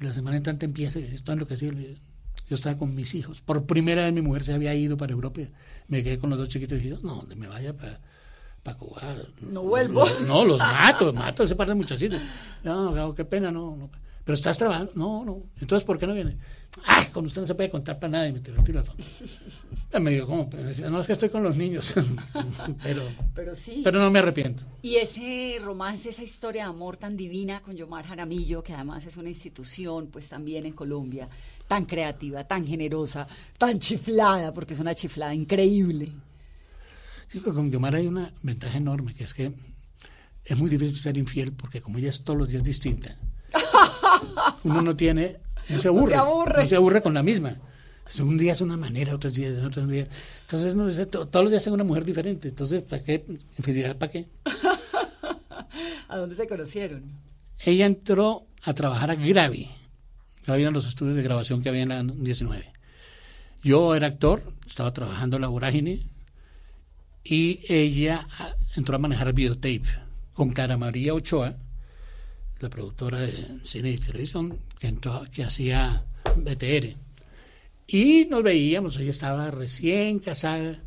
[0.01, 3.41] la semana entrante empieza, esto es lo que yo estaba con mis hijos.
[3.41, 5.41] Por primera vez mi mujer se había ido para Europa,
[5.89, 8.01] me quedé con los dos chiquitos y dije, no, donde me vaya para
[8.66, 9.01] para Cuba.
[9.41, 10.05] No vuelvo.
[10.27, 12.20] no, los mato, mato ese par de muchachitos.
[12.64, 13.91] No, qué pena, no, no.
[14.27, 14.91] Pero estás trabajando.
[14.97, 15.41] No, no.
[15.61, 16.37] Entonces, ¿por qué no viene?
[16.85, 18.99] Ah, con usted no se puede contar para nada y me tiró el teléfono.
[20.01, 20.51] Me dijo, ¿cómo?
[20.91, 21.95] No, es que estoy con los niños.
[22.83, 23.03] pero,
[23.37, 23.83] pero sí.
[23.85, 24.64] Pero no me arrepiento.
[24.83, 29.16] Y ese romance, esa historia de amor tan divina con Yomar Jaramillo, que además es
[29.16, 31.29] una institución, pues también en Colombia,
[31.68, 36.11] tan creativa, tan generosa, tan chiflada, porque es una chiflada increíble.
[37.33, 39.53] Digo, con Yomar hay una ventaja enorme, que es que
[40.45, 43.16] es muy difícil ser infiel, porque como ella es todos los días distinta,
[44.64, 45.38] uno no tiene
[45.68, 46.16] no se aburre.
[46.16, 47.02] No se aburre.
[47.02, 47.57] con la misma.
[48.20, 50.07] Un día es una manera, otros días es otro día.
[50.42, 52.48] Entonces, no, todos los días es una mujer diferente.
[52.48, 53.24] Entonces, ¿para qué?
[53.59, 54.26] Infidelidad, ¿para qué?
[56.09, 57.02] ¿A dónde se conocieron?
[57.64, 59.68] Ella entró a trabajar a Gravi.
[60.46, 62.72] Gravi eran los estudios de grabación que había en la 19.
[63.64, 66.00] Yo era actor, estaba trabajando en la vorágine
[67.24, 69.82] y ella ah, entró a manejar videotape
[70.32, 71.57] con Cara María Ochoa,
[72.61, 76.04] la productora de cine y televisión, que, entró, que hacía
[76.36, 76.96] BTR.
[77.88, 80.80] Y nos veíamos, ella estaba recién casada,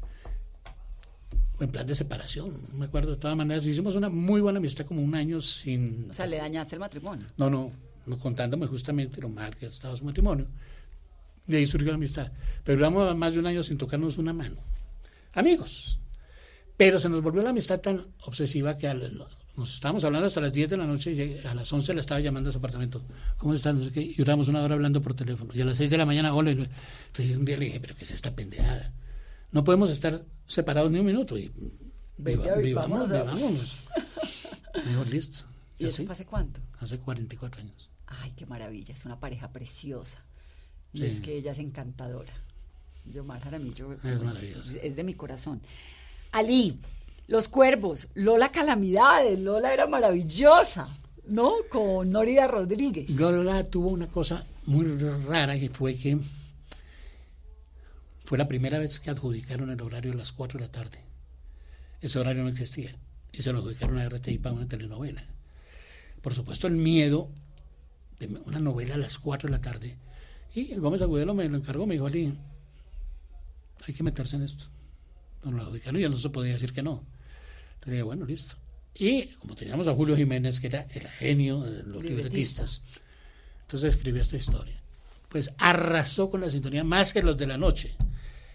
[1.60, 3.66] en plan de separación, no me acuerdo de todas maneras.
[3.66, 6.10] Hicimos una muy buena amistad, como un año sin.
[6.10, 7.28] O sea, le dañaste el matrimonio.
[7.38, 7.72] No, no,
[8.06, 10.48] no contándome justamente lo mal que estaba su matrimonio.
[11.48, 12.32] De ahí surgió la amistad.
[12.64, 14.58] Pero duramos más de un año sin tocarnos una mano.
[15.34, 16.00] Amigos.
[16.78, 18.94] Pero se nos volvió la amistad tan obsesiva que a
[19.60, 22.20] nos estábamos hablando hasta las 10 de la noche y a las 11 le estaba
[22.20, 23.02] llamando a su apartamento.
[23.38, 23.76] ¿Cómo estás?
[23.76, 24.02] No sé qué.
[24.02, 25.52] Y duramos una hora hablando por teléfono.
[25.54, 26.52] Y a las 6 de la mañana, hola.
[26.52, 28.94] Entonces un día le dije, ¿pero qué es esta pendejada?
[29.52, 31.38] No podemos estar separados ni un minuto.
[31.38, 31.52] Y
[32.18, 33.84] vivamos, vivamos.
[34.88, 35.40] dijo, listo.
[35.78, 36.62] ¿Y, eso hace cuánto?
[36.80, 37.90] Hace 44 años.
[38.08, 38.94] Ay, qué maravilla.
[38.94, 40.20] Es una pareja preciosa.
[40.94, 42.34] Y es que ella es encantadora.
[43.06, 44.72] Yo, Jaramillo, es maravilloso.
[44.82, 45.62] Es de mi corazón.
[46.32, 46.80] Ali,
[47.30, 50.90] los Cuervos, Lola Calamidades, Lola era maravillosa,
[51.28, 51.54] ¿no?
[51.70, 53.08] Con Norida Rodríguez.
[53.12, 54.86] Lola tuvo una cosa muy
[55.28, 56.18] rara que fue que
[58.26, 61.00] fue la primera vez que adjudicaron el horario a las 4 de la tarde.
[62.02, 62.96] Ese horario no existía.
[63.32, 65.24] Y se lo adjudicaron a RTI para una telenovela.
[66.24, 67.30] Por supuesto, el miedo
[68.20, 69.98] de una novela a las 4 de la tarde.
[70.56, 72.34] Y el Gómez Agudelo me lo encargó, me dijo, Ali,
[73.88, 74.66] hay que meterse en esto.
[75.44, 77.04] No lo adjudicaron ya no se podía decir que no.
[77.80, 78.56] Entonces bueno, listo.
[78.96, 82.82] Y como teníamos a Julio Jiménez, que era el genio de los libretistas,
[83.62, 84.76] entonces escribió esta historia.
[85.30, 87.96] Pues arrasó con la sintonía más que los de la noche.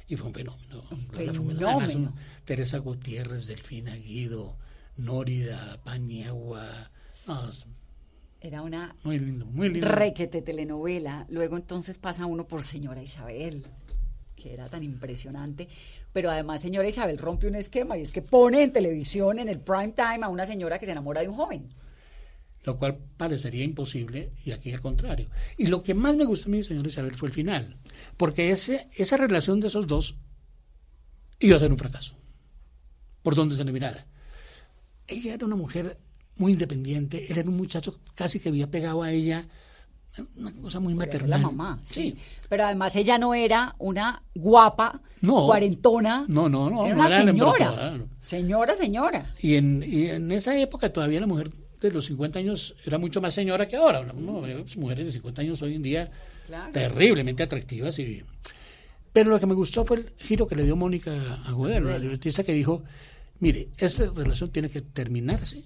[0.07, 0.85] Y fue un fenómeno.
[1.13, 2.15] fenómeno.
[2.45, 4.59] Teresa Gutiérrez, Delfina Guido,
[4.97, 6.91] Nórida, Paniagua.
[8.41, 9.89] era una muy lindo, muy lindo.
[9.89, 11.27] requete telenovela.
[11.31, 13.65] Luego entonces pasa uno por Señora Isabel,
[14.37, 15.69] que era tan impresionante
[16.15, 19.59] pero además, señora Isabel rompe un esquema y es que pone en televisión, en el
[19.59, 21.69] prime time, a una señora que se enamora de un joven.
[22.63, 25.29] Lo cual parecería imposible y aquí al contrario.
[25.57, 27.77] Y lo que más me gustó a mí, señora Isabel, fue el final,
[28.17, 30.15] porque ese, esa relación de esos dos
[31.41, 32.17] iba a ser un fracaso,
[33.25, 34.07] por donde se le mirara.
[35.09, 35.99] Ella era una mujer
[36.37, 39.49] muy independiente, él era un muchacho casi que había pegado a ella
[40.37, 41.31] una cosa muy maternal.
[41.31, 42.17] La mamá, sí.
[42.49, 46.25] Pero además ella no era una guapa, cuarentona.
[46.29, 46.87] No, no, no.
[46.87, 47.99] Era una señora.
[48.21, 49.35] Señora, señora.
[49.41, 51.51] Y en, y en esa época todavía la mujer
[51.81, 54.05] de los 50 años era mucho más señora que ahora.
[54.77, 56.11] mujeres de 50 años hoy en día
[56.73, 57.99] terriblemente atractivas.
[57.99, 58.23] Y...
[59.13, 61.13] Pero lo que me gustó fue el giro que le dio Mónica
[61.47, 62.83] Agudelo, la libretista que dijo,
[63.41, 65.65] mire, esta relación tiene que terminarse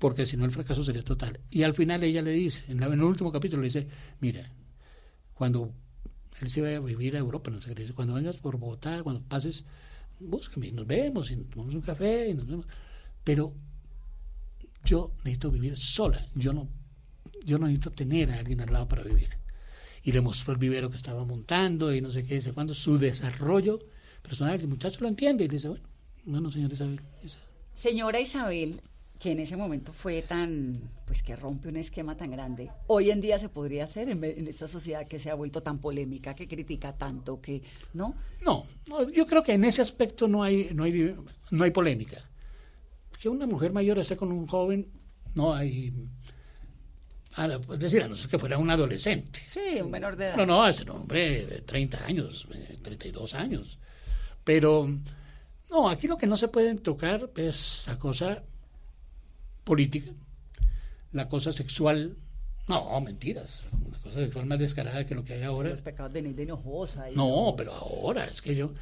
[0.00, 1.38] porque si no el fracaso sería total.
[1.50, 3.86] Y al final ella le dice, en, el último capítulo le dice,
[4.20, 4.50] mira,
[5.34, 5.72] cuando
[6.40, 9.02] él se vaya a vivir a Europa, no sé qué dice, cuando vengas por Bogotá,
[9.02, 9.66] cuando pases,
[10.18, 12.66] búscame, nos vemos y tomamos un café y nos vemos.
[13.22, 13.52] Pero
[14.86, 16.66] yo necesito vivir sola, yo no,
[17.44, 19.28] yo no necesito tener a alguien al lado para vivir.
[20.02, 22.96] Y le mostró el vivero que estaba montando y no sé qué, dice, cuando su
[22.96, 23.78] desarrollo
[24.22, 25.84] personal, el muchacho lo entiende y dice, bueno,
[26.24, 27.00] bueno, señora Isabel.
[27.76, 28.80] Señora Isabel,
[29.20, 33.20] que en ese momento fue tan, pues que rompe un esquema tan grande, hoy en
[33.20, 36.96] día se podría hacer en, esta sociedad que se ha vuelto tan polémica, que critica
[36.96, 37.62] tanto, que,
[37.92, 38.14] ¿no?
[38.42, 38.64] No,
[39.12, 41.14] yo creo que en ese aspecto no hay, no hay,
[41.50, 42.16] no hay polémica.
[43.20, 44.90] Que una mujer mayor esté con un joven,
[45.34, 45.92] no hay...
[47.36, 49.40] Es decir, a no ser que fuera un adolescente.
[49.46, 50.36] Sí, un menor de edad.
[50.36, 52.48] No, no, es un hombre de 30 años,
[52.82, 53.78] 32 años.
[54.42, 54.88] Pero,
[55.70, 58.42] no, aquí lo que no se puede tocar es la cosa
[59.70, 60.10] política,
[61.12, 62.16] la cosa sexual,
[62.66, 63.62] no, mentiras,
[63.92, 65.70] la cosa sexual más descarada que lo que hay ahora.
[65.70, 67.04] Los pecados de enojosa.
[67.14, 68.72] no, pero ahora, es que yo,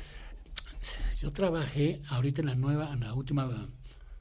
[1.20, 3.68] yo trabajé ahorita en la nueva, en la última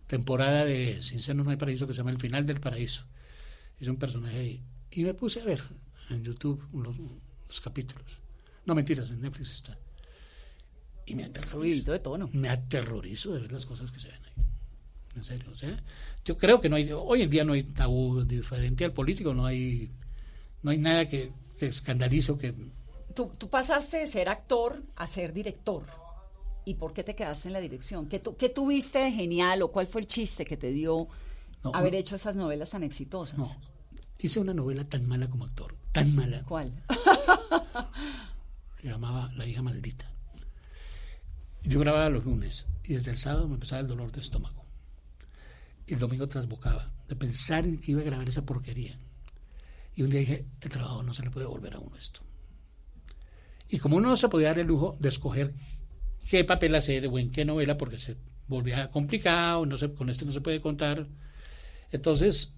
[0.08, 3.06] temporada de Sin Senos No hay Paraíso que se llama El Final del Paraíso.
[3.80, 4.62] Es un personaje ahí.
[4.92, 5.62] Y me puse a ver
[6.10, 6.98] en YouTube los,
[7.48, 8.12] los capítulos.
[8.66, 9.78] No mentiras, en Netflix está.
[11.06, 11.94] Y me aterrorizo.
[11.94, 12.30] de tono.
[12.34, 14.44] Me aterrorizo de ver las cosas que se ven ahí.
[15.18, 15.50] En serio.
[15.52, 15.76] O sea,
[16.24, 19.46] yo creo que no hay, hoy en día no hay tabú diferente al político, no
[19.46, 19.92] hay,
[20.62, 22.54] no hay nada que, que escandalice o que
[23.16, 25.84] Tú, tú pasaste de ser actor a ser director.
[26.66, 28.08] ¿Y por qué te quedaste en la dirección?
[28.08, 31.08] ¿Qué, tu- qué tuviste de genial o cuál fue el chiste que te dio
[31.64, 31.98] No, haber no.
[32.00, 33.40] hecho esas novelas tan exitosas?
[33.40, 33.50] No.
[34.20, 36.44] hice una novela tan mala como actor, tan mala.
[36.44, 36.72] ¿Cuál?
[38.82, 40.12] Se llamaba La hija maldita.
[41.64, 44.57] Yo grababa los lunes y desde el sábado me empezaba el dolor de estómago.
[45.88, 49.00] El domingo trasbocaba de pensar en que iba a grabar esa porquería.
[49.96, 52.22] Y un día dije, el trabajo no se le puede volver a uno esto.
[53.70, 55.54] Y como uno no se podía dar el lujo de escoger
[56.30, 58.16] qué papel hacer o en qué novela, porque se
[58.48, 61.08] volvía complicado, no se, con este no se puede contar,
[61.92, 62.54] entonces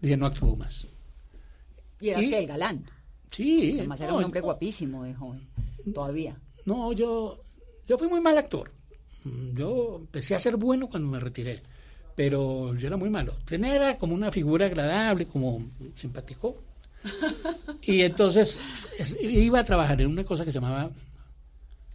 [0.00, 0.88] dije, no actúo más.
[2.00, 2.90] Y que el galán.
[3.30, 3.76] Sí.
[3.78, 5.40] Además era un hombre guapísimo de joven.
[5.94, 6.36] Todavía.
[6.64, 7.40] No, yo,
[7.86, 8.72] yo fui muy mal actor.
[9.54, 11.60] Yo empecé a ser bueno cuando me retiré,
[12.16, 13.34] pero yo era muy malo.
[13.44, 15.64] Tenía era como una figura agradable, como
[15.94, 16.62] simpático.
[17.82, 18.58] Y entonces
[18.98, 20.90] es- iba a trabajar en una cosa que se llamaba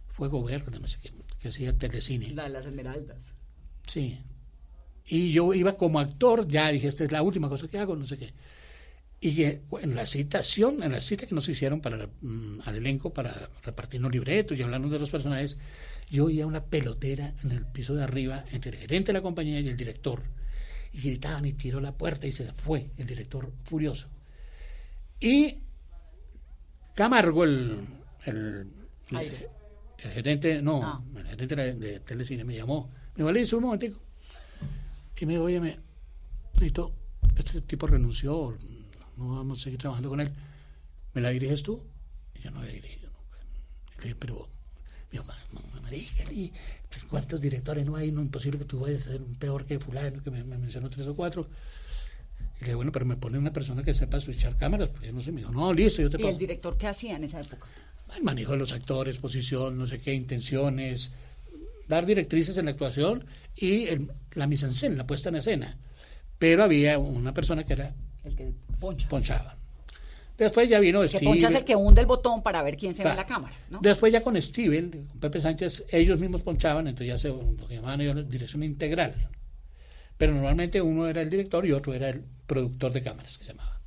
[0.08, 2.30] Fuego Verde, no sé qué, que hacía telecine.
[2.30, 3.18] La de las esmeraldas.
[3.86, 4.18] Sí.
[5.06, 8.06] Y yo iba como actor, ya dije, esta es la última cosa que hago, no
[8.06, 8.32] sé qué.
[9.20, 13.10] Y en la citación, en la cita que nos hicieron para la- mm, al elenco
[13.12, 15.58] para repartirnos libretos y hablarnos de los personajes,
[16.12, 19.58] yo oía una pelotera en el piso de arriba entre el gerente de la compañía
[19.60, 20.22] y el director.
[20.92, 24.08] Y gritaban y tiró la puerta y se fue el director furioso.
[25.18, 25.58] Y
[26.94, 27.78] Camargo, el,
[28.26, 28.66] el,
[29.96, 31.02] gerente, no, Ah.
[31.16, 32.90] el gerente de, de Telecine me llamó.
[33.16, 34.00] Me "Liz, un momentico.
[35.18, 35.78] Y me dijo, oye, me,
[36.60, 36.92] Lito,
[37.36, 38.56] este tipo renunció,
[39.16, 40.30] no vamos a seguir trabajando con él.
[41.14, 41.82] ¿Me la diriges tú?
[42.34, 43.38] Y yo no había dirigido nunca.
[43.98, 44.48] Le dije, pero,
[45.12, 46.52] me dijo, "Ma- ma- marica, Li,
[46.88, 48.10] pues, ¿cuántos directores no hay?
[48.10, 50.56] No es imposible que tú vayas a ser un peor que fulano, que me, me
[50.58, 51.46] mencionó tres o cuatro.
[52.56, 55.12] Y le dije, bueno, pero me pone una persona que sepa switchar cámaras, porque yo
[55.12, 55.32] no sé.
[55.32, 57.66] Me dijo, no, listo, yo te ¿Y pago el director qué hacía en esa época?
[58.16, 61.12] el manejo de los actores, posición, no sé qué, intenciones,
[61.88, 63.24] dar directrices en la actuación
[63.56, 65.78] y el- la mise en scène, la puesta en escena.
[66.38, 67.94] Pero había una persona que era
[68.24, 69.08] El que poncha.
[69.08, 69.56] ponchaba.
[70.42, 71.24] Después ya vino Que Steve.
[71.24, 73.54] poncha es el que hunde el botón para ver quién se ve en la cámara.
[73.70, 73.80] ¿no?
[73.80, 77.74] Después ya con Steven, con Pepe Sánchez, ellos mismos ponchaban, entonces ya se lo que
[77.76, 79.14] llamaban ellos dirección integral.
[80.18, 83.52] Pero normalmente uno era el director y otro era el productor de cámaras, que se
[83.52, 83.80] llamaba.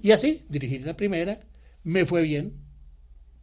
[0.00, 1.40] Y así, dirigí la primera,
[1.84, 2.54] me fue bien,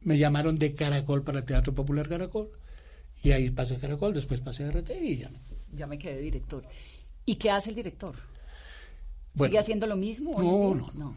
[0.02, 2.50] me llamaron de Caracol para el Teatro Popular Caracol,
[3.24, 5.30] y ahí pasé a Caracol, después pasé a RT y ya.
[5.30, 5.40] me-
[5.74, 6.64] Ya me quedé director.
[7.26, 8.16] ¿Y qué hace el director?
[9.34, 10.32] Bueno, ¿Sigue haciendo lo mismo?
[10.42, 10.92] No, en día?
[10.96, 11.16] no,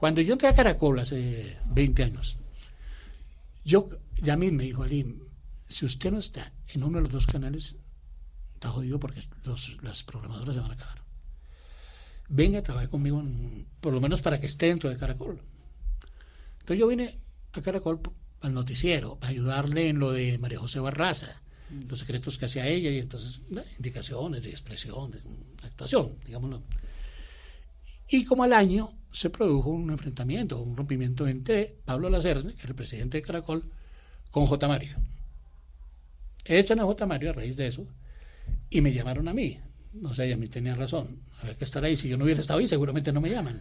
[0.00, 2.38] Cuando yo entré a Caracol hace 20 años,
[3.66, 5.20] yo, ya a mí me dijo Ali,
[5.68, 7.76] si usted no está en uno de los dos canales,
[8.54, 11.02] está jodido porque los, las programadoras se van a acabar.
[12.30, 15.38] Venga a trabajar conmigo, en- por lo menos para que esté dentro de Caracol.
[16.60, 17.18] Entonces yo vine
[17.52, 18.00] a Caracol
[18.40, 21.42] al noticiero, a ayudarle en lo de María José Barraza,
[21.88, 23.62] los secretos que hacía ella y entonces ¿no?
[23.76, 26.62] indicaciones de expresión, de mm, actuación, digámoslo.
[28.08, 33.18] Y como al año se produjo un enfrentamiento, un rompimiento entre Pablo Lacerne, el presidente
[33.18, 33.64] de Caracol,
[34.30, 34.68] con J.
[34.68, 34.96] Mario.
[36.44, 37.06] Echan a J.
[37.06, 37.86] Mario a raíz de eso
[38.70, 39.58] y me llamaron a mí.
[39.92, 41.20] No sé, a mí tenía razón.
[41.40, 41.96] Había que estar ahí.
[41.96, 43.60] Si yo no hubiera estado ahí, seguramente no me llaman.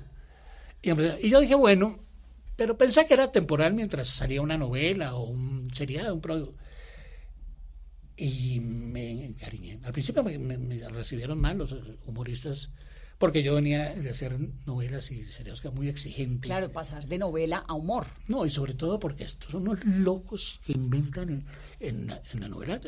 [0.81, 1.99] Y, yo dije, bueno,
[2.55, 5.69] pero pensé que era temporal mientras salía una novela o un
[6.13, 6.55] un producto.
[8.15, 9.79] Y me encariñé.
[9.83, 11.75] Al principio me recibieron mal los
[12.05, 12.69] humoristas,
[13.19, 15.23] porque yo venía de hacer novelas y
[15.61, 16.47] que muy exigentes.
[16.47, 18.07] Claro, pasar de novela a humor.
[18.27, 21.45] No, y sobre todo porque estos son unos locos que inventan en,
[21.81, 22.79] en la- en la novela.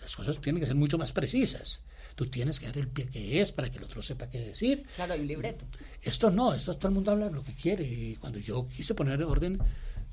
[0.00, 1.82] Las cosas tienen que ser mucho más precisas.
[2.14, 4.84] Tú tienes que dar el pie que es para que el otro sepa qué decir.
[4.94, 5.64] Claro, hay un libreto.
[6.00, 7.82] Esto no, esto todo el mundo habla lo que quiere.
[7.84, 9.58] Y cuando yo quise poner orden,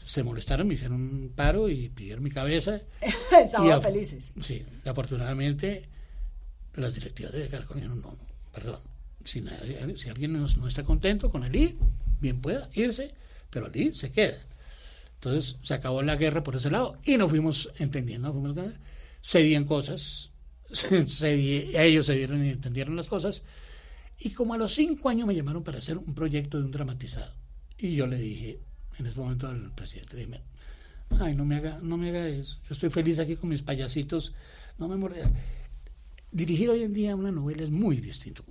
[0.03, 2.81] se molestaron, me hicieron un paro y pidieron mi cabeza.
[3.45, 4.31] Estaban felices.
[4.39, 5.83] Sí, afortunadamente
[6.73, 8.17] las directivas de Caracol dijeron, no, no,
[8.51, 8.79] perdón,
[9.25, 11.77] si, alguien no, está contento con Ali,
[12.19, 13.13] bien pueda irse,
[13.49, 14.37] pero Ali se queda.
[15.15, 18.73] Entonces se acabó la guerra por ese lado y nos fuimos entendiendo, nos fuimos,
[19.23, 20.31] cedían cosas,
[20.71, 23.43] cedí- ellos se dieron y entendieron las cosas
[24.19, 27.33] y como a los cinco años me llamaron para hacer un proyecto de un dramatizado
[27.77, 28.59] y yo le dije
[28.99, 30.41] en ese momento al presidente, le dije,
[31.19, 34.33] ay, no me haga, no me haga eso, yo estoy feliz aquí con mis payasitos,
[34.77, 35.23] no me morde.
[36.31, 38.43] Dirigir hoy en día una novela es muy distinto.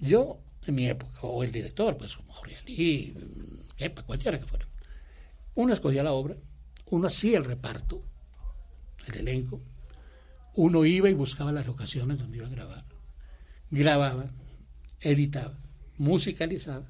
[0.00, 3.14] Yo en mi época, o el director, pues como Jorge Ali,
[3.76, 4.66] Kepa, cualquiera que fuera.
[5.54, 6.36] Uno escogía la obra,
[6.90, 8.04] uno hacía el reparto,
[9.06, 9.60] el elenco,
[10.54, 12.84] uno iba y buscaba las locaciones donde iba a grabar,
[13.70, 14.30] grababa,
[15.00, 15.58] editaba,
[15.96, 16.88] musicalizaba.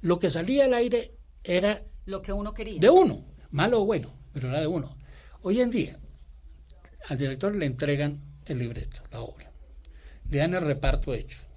[0.00, 1.12] Lo que salía al aire
[1.44, 1.80] era...
[2.04, 2.80] Lo que uno quería.
[2.80, 4.96] De uno, malo o bueno, pero era de uno.
[5.42, 6.00] Hoy en día,
[7.08, 9.52] al director le entregan el libreto, la obra,
[10.28, 11.51] le dan el reparto hecho